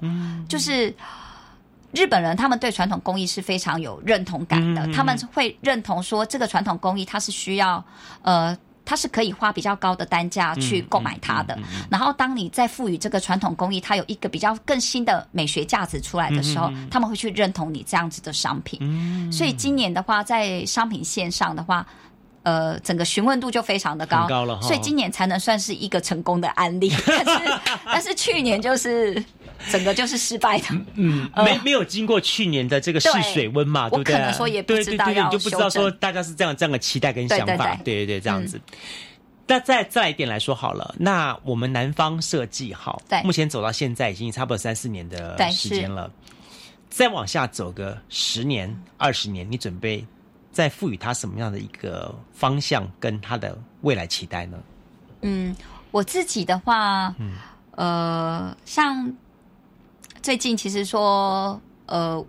[0.48, 0.92] 就是
[1.92, 7.84] 日本人他们对传统工艺是非常有认同感的，他们会认同说这个传统工艺它是需要
[8.22, 8.56] 呃。
[8.90, 18.78] 它是可以花比较高的单价去购买它的，嗯然后当你再赋予这个传统工艺它有一个比较更新的美学价值出来的时候，他们会去认同你这样子的商品。
[18.80, 21.86] 嗯所以今年的话，在商品线上的话，
[22.44, 26.90] 呃，整个询问度就非常的高，高了所以今年才能算是一个成功的案例。
[27.04, 29.22] 但是，但是去年就是
[29.70, 30.66] 整个就是失败的。
[30.94, 34.14] 嗯， 呃没没有经过去年的这个试水温嘛，对不对？
[34.14, 38.60] 可能说也不对知道要对对对你就不知道说大家是这样这样的期待跟想法，对对对对对这样子。
[39.46, 46.10] 那再再来一点来说好了，那我们南方设计好，对目前走到现在已经差不多三四年的时间了，
[46.90, 50.04] 再往下走个十年、二十年，你准备
[50.52, 54.58] 再赋予它什么样的一个方向跟它的未来期待呢？
[55.22, 55.56] 嗯，
[55.92, 57.32] 我自己的话，嗯
[57.72, 59.10] 呃，像
[60.28, 62.22] 最近其实说，呃，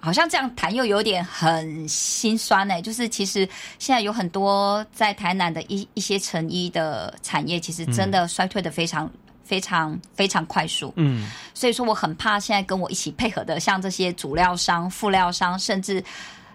[0.00, 3.46] 好像这样谈又有点很心酸呢、就是其实
[3.78, 9.06] 现在有很多在台南的一一些成衣的产业，其实真的衰退的非常。
[9.44, 11.30] 非常非常快速，嗯。
[11.52, 16.02] 所以说我很怕现在跟我一起配合的，像这些主料商、副料商，甚至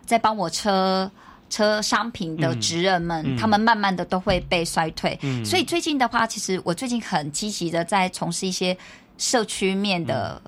[0.04, 1.12] 在帮我车
[1.48, 2.60] 车商品的嗯。
[2.60, 3.38] 职人们，嗯。
[3.38, 5.20] 他们慢慢的都会被衰退。
[5.22, 5.46] 嗯。
[5.46, 8.76] 所以最近的话，其实我最近很积极的在从事一些
[9.20, 10.42] 社区面的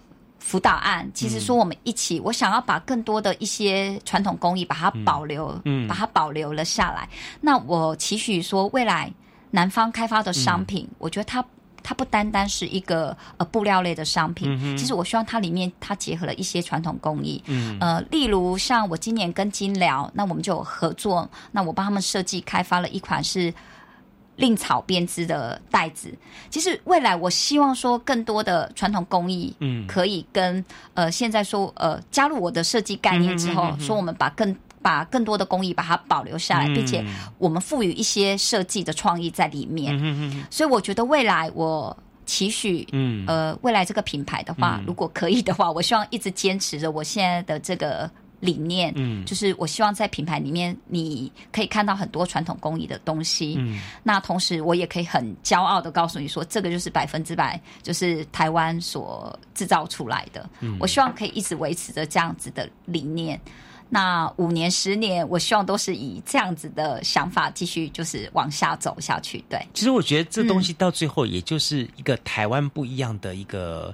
[0.50, 5.88] 辅导案，其实说我们一起，我想要把更多的一些传统工艺把它保留，嗯。
[5.88, 7.08] 把它保留了下来。
[7.40, 9.14] 那我期许说，未来
[9.52, 11.46] 南方开发的商品，我觉得它。
[11.82, 17.78] 它不单单是一个呃布料类的商品，嗯其实我希望它里面它结合了一些传统工艺，嗯。
[17.80, 23.52] 呃，例如像我今年跟金辽，那我们就有合作，那我帮他们设计开发了一款是
[24.40, 26.12] 令草编织的袋子。
[26.50, 29.86] 其实未来我希望说更多的传统工艺，嗯。
[29.86, 30.64] 可以跟
[30.94, 37.04] 呃现在说呃加入我的设计概念之后，说我们把更把更多的工艺把它保留下来，嗯并且
[37.38, 39.96] 我们赋予一些设计的创意在里面。
[39.98, 40.46] 嗯哼哼哼。
[40.50, 43.26] 所以我觉得未来我期许，嗯。
[43.28, 44.86] 呃，未来这个品牌的话，嗯。
[44.88, 48.10] 如果可以的话，我希望一直坚持着我现在的这个
[48.40, 60.50] 理念，嗯就是我希望在品牌里面你可以看到很多传统工艺的东西，嗯那同时我也可以很骄傲的告诉你说，这个就是百分之百就是台湾所制造出来的。
[60.62, 63.40] 嗯我希望可以一直维持着这样子的理念。
[63.92, 69.44] 那五年、十年，我希望都是以这样子的想法继续就是往下走下去。
[69.50, 73.92] 对，其实我觉得这东西到最后也就是一个台湾不一样的一个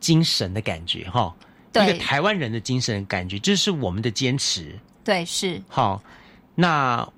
[0.00, 4.78] 精神的感觉哈，对一个台湾人的精神的感觉，这是我们的坚持。
[5.04, 6.02] 对，是，好，
[6.54, 7.08] 那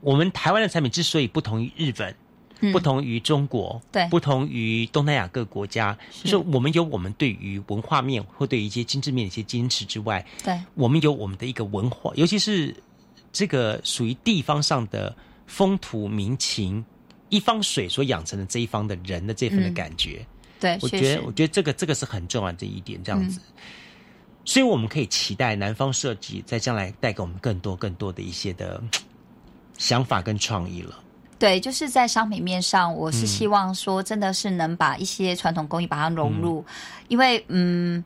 [0.00, 2.14] 我们台湾的产品之所以不同于日本，
[2.60, 2.72] 嗯。
[2.72, 4.06] 不同于中国，对。
[4.08, 12.74] 不同于东南亚各国家，就是我们有我们对于文化面或对于一些精致面的一些坚持之外，对，我们有我们的一个文化，尤其是
[13.32, 15.14] 这个属于地方上的
[15.46, 16.84] 风土民情，
[17.30, 19.74] 一方水所养成的这一方的人的这份的嗯。
[19.74, 20.24] 感觉。
[20.60, 23.40] 对，我觉得，我觉得这个这个是很重要的一点，这样子。
[23.40, 23.62] 嗯
[24.44, 28.90] 所以我们可以期待南方设计在将来带给我们更多更多的一些的嗯
[29.78, 31.00] 想法跟创意了。
[31.36, 33.26] 对，就是在商品面上，我是嗯。
[33.26, 36.64] 希望说，真的是能把一些传统工艺把它融入，
[37.08, 38.02] 因为嗯，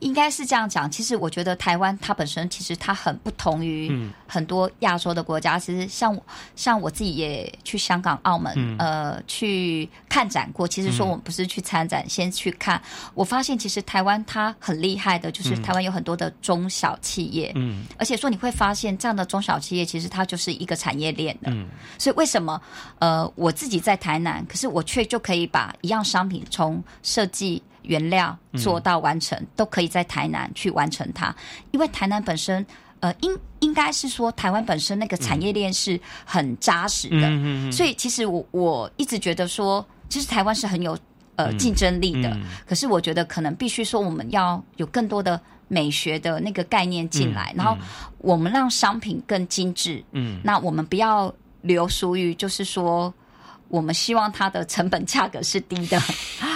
[0.00, 0.90] 应该是这样讲。
[0.90, 5.58] 其实我觉得台湾它本身其实它很不同于嗯很多亚洲的国家。
[5.58, 6.18] 其实像
[6.54, 10.66] 像我自己也去香港、澳门，嗯呃，去看展过。
[10.68, 12.80] 其实说嗯我们不是去参展，先去看。
[13.14, 21.50] 我发现其实台湾它很厉害的，就是嗯台湾有很多的中小企业，嗯而且说你会发现这样的中小企业其实它就是一个产业链的。
[21.50, 21.68] 嗯
[21.98, 22.60] 所以为什么
[22.98, 31.34] 呃我自己在台南，可是我却就可以把一样商品从设计原料做到完成，都可以在台南去完成它，
[31.70, 32.64] 因为台南本身。
[33.00, 40.98] 呃，应应该是说，台湾本身那个产业链是很扎实的，所以其实我我一直觉得说，其实台湾是很有
[41.36, 42.30] 呃嗯竞争力的。
[42.30, 47.76] 嗯可是我觉得可能必须说，我们要有更多的美学的那个概念进来，嗯然后
[48.16, 50.02] 我们让商品更精致。
[50.12, 53.12] 嗯那我们不要流俗于，就是说，
[53.68, 56.00] 我们希望它的成本价格是低的。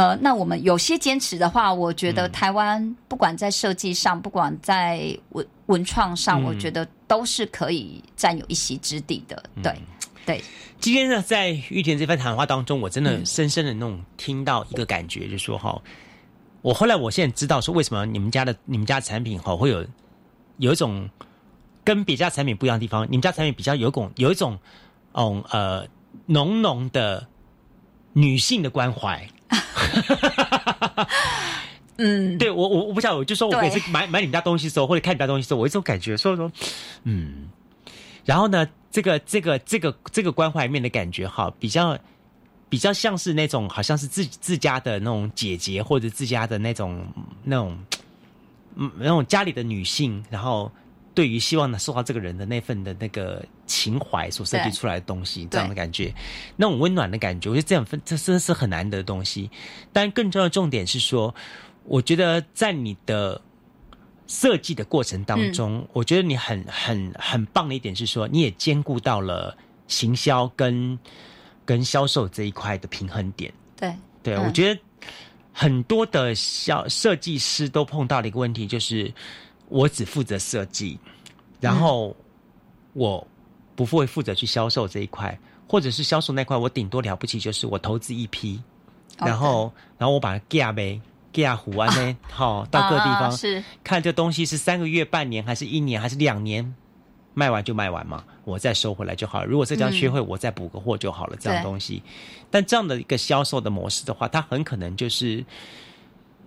[0.00, 9.42] 呃，那我们有些坚持的话，我觉得台湾不管在设计上，不管在文文创上，嗯我觉得都是可以占有一席之地的。
[9.62, 9.78] 对，
[10.24, 10.42] 对，
[10.80, 15.78] 今天呢，在玉田这番谈话当中，我真的深深的那种听到一个感觉，就是说哈，
[16.62, 19.86] 我后来我现在知道说，为什么你们家的你们家的产品哈会有
[20.56, 21.10] 有一种
[21.84, 24.58] 跟别家产品不一样的地方，你们家产品比较有种有一种
[25.12, 25.86] 嗯呃
[26.24, 27.28] 浓浓的
[28.14, 29.28] 女性的关怀。
[32.02, 36.50] 嗯，对我我我不晓得，我就说我每次买买你们家东西的时候，或者看你们家东西的时候，我有一种感觉，所以说
[37.04, 37.48] 嗯，
[38.24, 41.98] 然后呢，这个这个这个这个关怀面的感觉哈，比较
[42.70, 47.06] 比较像是那种好像是自自家的那种姐姐，或者自家的那种
[47.44, 47.78] 那种
[48.76, 50.72] 嗯那种家里的女性，然后
[51.14, 56.14] 对于希望呢受到这个人的那份的那个情怀所设计出来的东西，这样的感觉，
[56.56, 59.50] 那种温暖的感觉，我觉得这样分这真的是很难得的东西。
[59.92, 61.34] 但更重要的重点是说，
[61.84, 63.40] 我觉得在你的
[64.26, 69.56] 设计的过程当中，我觉得你很很很棒的一点是说，你也兼顾到了
[69.88, 70.96] 行销跟
[71.64, 73.52] 跟销售这一块的平衡点。
[73.76, 73.92] 对，
[74.22, 74.80] 对，嗯我觉得
[75.52, 79.12] 很多的销设计师都碰到了一个问题，就是
[79.70, 80.98] 我只负责设计，
[81.60, 82.14] 然后
[82.92, 83.26] 我
[83.74, 88.60] 不会负责去销售这一块，或者是销售那块，我顶多了不起就是我投资一批，
[89.18, 91.00] 哦然后然后我把它架呗。
[91.32, 96.74] 架湖啊呢， 好到各地方啊是看这东西是三个月、半年，还是一年，还是两年，
[97.34, 99.46] 卖完就卖完嘛，我再收回来就好了。
[99.46, 102.02] 如果这张缺货，我再补个货就好了，这样对东西。
[102.50, 105.44] 但这样的一个销售的模式的话，它很可能就是，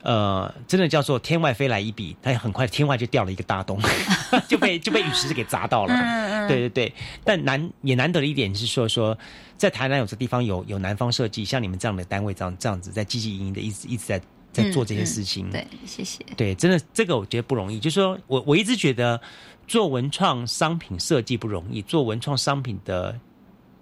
[0.04, 3.80] 呃，真的叫做天外飞来一笔，它很快天外就掉了一个大洞，
[4.50, 5.94] 就被就被陨石给砸到了。
[5.94, 6.94] 嗯嗯对对对，
[7.24, 9.18] 但难也难得的一点是说说，
[9.58, 15.50] 在台南有这地方有有南方设计，像你们这样的单位这样这样子在积极营营的一直一直在在做这些事情。
[15.50, 16.22] 对，谢谢。
[16.36, 17.80] 对，真的这个我觉得不容易。
[17.80, 19.20] 就是说我我一直觉得
[19.70, 23.18] 做文创商品设计不容易，做文创商品的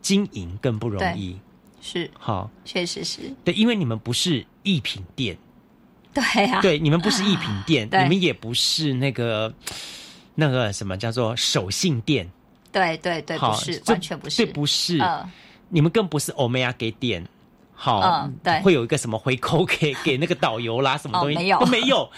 [0.04, 1.36] 经营更不容易。
[1.82, 3.34] 是，好，确实是。
[3.44, 5.36] 对，因为你们不是艺品店。
[6.14, 6.62] 对啊。
[6.62, 9.54] 对，你们不是艺品店， 你们也不是那个
[10.36, 12.30] 那个什么叫做手信店。
[12.72, 15.00] 对对对，不是，完全不是，对，不是。
[15.70, 17.26] 你们更不是欧美亚给店，
[17.74, 22.10] 好，对，会有一个什么回扣给 给那个导游啦，什么东西没有都没有。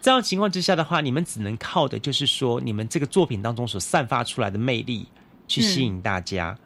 [0.00, 5.06] 这样情况之下的话，你们只能靠的就是说，你们这个作品当中所散发出来的魅力
[5.48, 6.56] 去吸引大家。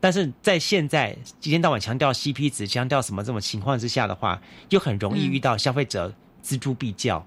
[0.00, 4.40] 但是在现在一天到晚强调 CP 值、强调什么这种情况之下的话，
[4.70, 7.24] 又很容易遇到消费者锱铢必较。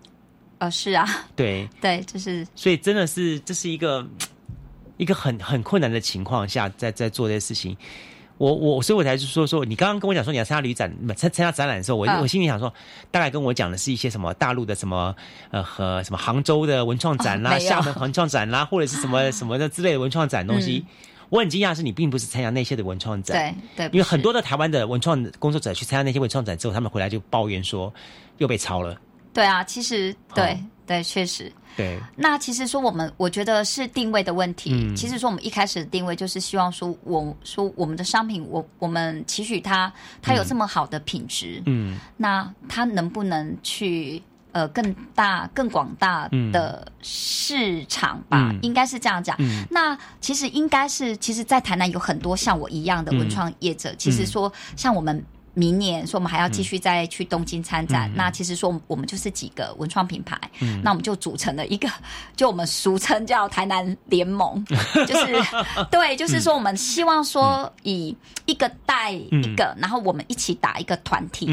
[0.58, 4.08] 啊，是啊，对对，就是所以真的是这是一个
[4.98, 7.78] 一个很很困难的情况下，在在做这些事情。
[8.40, 12.74] 我我所以我才是说说，你刚刚跟我讲说你要参加旅展，参参加展览的时候，我我心里想说，
[13.12, 15.16] 大概跟我讲的是一些什么大陆的什么
[15.52, 20.84] 呃和什么杭州的文创展啦，厦门文创展啦，或者是什么什么的之类的文创展东西。
[21.34, 27.92] 我很惊讶是你并不是参加那些的文创展，对对，因为很多的台湾的文创工作者去参加那些文创展之后，他们回来就抱怨说
[28.38, 28.96] 又被抄了。
[29.34, 30.56] 对啊，其实对
[30.86, 31.52] 对，确实。
[31.76, 34.96] 对，那其实说我们，我觉得是定位的问题。
[34.96, 44.22] 其实说我们一开始的定位就是希望说，我说我们的商品，我我们期许它，它有这么好的品质，嗯，那它能不能去
[44.54, 48.56] 呃更大、更广大的市场吧？
[48.62, 49.38] 应该是这样讲。
[49.70, 55.22] 那其实应该是，其实，在台南有很多像我一样的文创业者，其实说像我们。
[55.56, 60.36] 明年说我们还要继续再去东京参展，那其实说我们就是几个文创品牌，
[60.82, 61.88] 那我们就组成了一个，
[62.36, 64.66] 就我们俗称叫台南联盟，
[65.06, 65.44] 就是
[65.92, 71.46] 对，就是说我们希望说以一个带一个，然后我们一起打一个团体，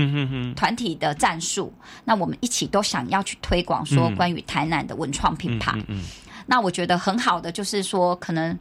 [0.57, 1.71] 团体的战术，
[2.05, 5.79] 那我们一起都想要去推广说关于台南的文创品牌，
[6.47, 8.59] 那我觉得很好的就是说，可能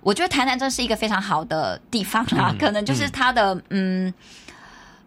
[0.00, 4.12] 我觉得台南真是一个非常好的地方啦，可能就是它的嗯。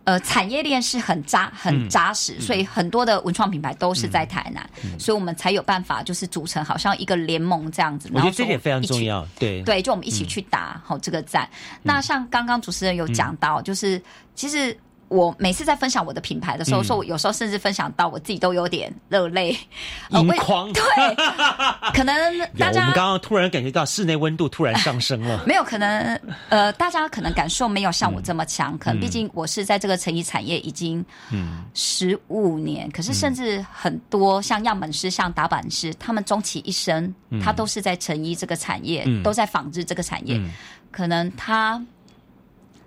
[0.06, 8.10] 呃，产业链是很扎很扎实，所以很多的文创品牌都是在台南，所以我们才有办法就是组成好像一个联盟这样子。
[8.14, 11.50] 我觉得这点非常重要，对对，就我们一起去打好这个战。
[11.82, 14.02] 那像刚刚主持人有讲到，就是
[14.36, 14.78] 其实。
[15.14, 19.56] 我每次在分享我的品牌的时候，说我有时候甚至分享到我自己都有点热泪
[20.10, 20.74] 盈眶。
[20.74, 20.82] 对，
[21.94, 25.44] 可能大家我们刚刚突然感觉到室内温度突然上升了。
[25.46, 28.78] 没有可能，呃，大家可能感受没有像我这么强。
[28.80, 31.06] 可能毕竟我是在这个成衣产业已经
[31.76, 40.42] 十五年，可是甚至很多像样本师、像打板师，他们终其一生，他都是在成衣这个产业，都在纺织这个产业，
[40.92, 41.80] 可能他。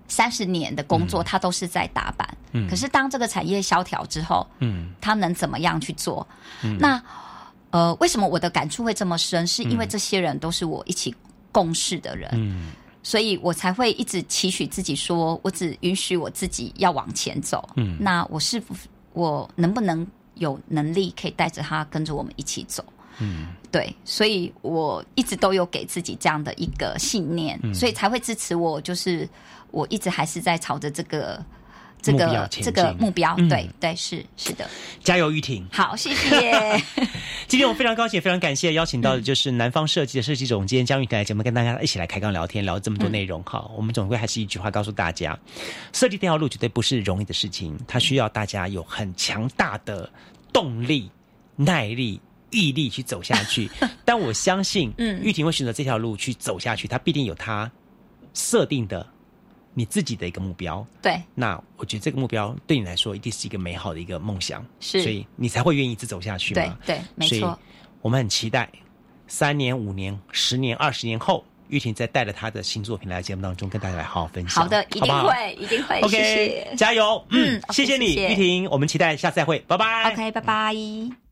[0.09, 2.29] 三十年的工作，他都是在打板。
[2.53, 6.27] 嗯，可是当这个产业萧条之后，嗯，他能怎么样去做？
[6.63, 7.03] 嗯，那
[7.71, 9.47] 呃，为什么我的感触会这么深？
[9.47, 11.15] 是因为这些人都是我一起
[11.51, 12.71] 共事的人，嗯，
[13.03, 17.69] 所以我才会一直期许自己，说我只允许我自己要往前走。
[17.75, 18.75] 嗯，那我是否
[19.13, 22.83] 我能不能有能力可以带着他跟着我们一起走？
[23.19, 29.29] 嗯，对，所以我一直都有给自己这样的一个信念，所以才会支持我，就是。
[29.77, 31.45] 我一直还是在朝着这个
[32.01, 34.66] 这个这个目标，对对是是的，
[35.05, 35.68] 加油，玉婷。
[35.70, 36.83] 好，谢谢。
[37.47, 43.43] 今天我非常高兴，非常感谢邀请到的就是南方设计的设计总监江玉婷来节目，跟大家一起来开杠聊天，聊这么多内容。
[43.45, 45.39] 好，我们总归还是一句话告诉大家：
[45.93, 50.09] 设计这条路绝对不是容易的事情，它需要大家有很强大的
[50.55, 51.11] 动力、
[51.55, 52.18] 耐力、
[52.51, 53.68] 毅力去走下去。
[54.07, 57.70] 但我相信，嗯，玉婷会选择这条路去走下去，她必定有她
[58.33, 59.07] 设定的。
[59.79, 66.79] 你自己的一个目标，对，那我觉得这个目标对你来说一定是一个美好的一个梦想，是，所以你才会愿意一直走下去嘛？
[66.87, 67.59] 对，没错。
[68.01, 68.66] 我们很期待
[69.27, 74.64] 三年、五年、十年、二十年后，玉婷再带着她的新作品来节目当中跟大家来好好分享。
[74.64, 76.01] 好的，一定会，一定会。
[76.01, 77.22] OK，加油！
[77.29, 80.11] 嗯，谢谢你，玉婷，我们期待下次再会，拜拜。
[80.11, 81.26] OK，拜拜。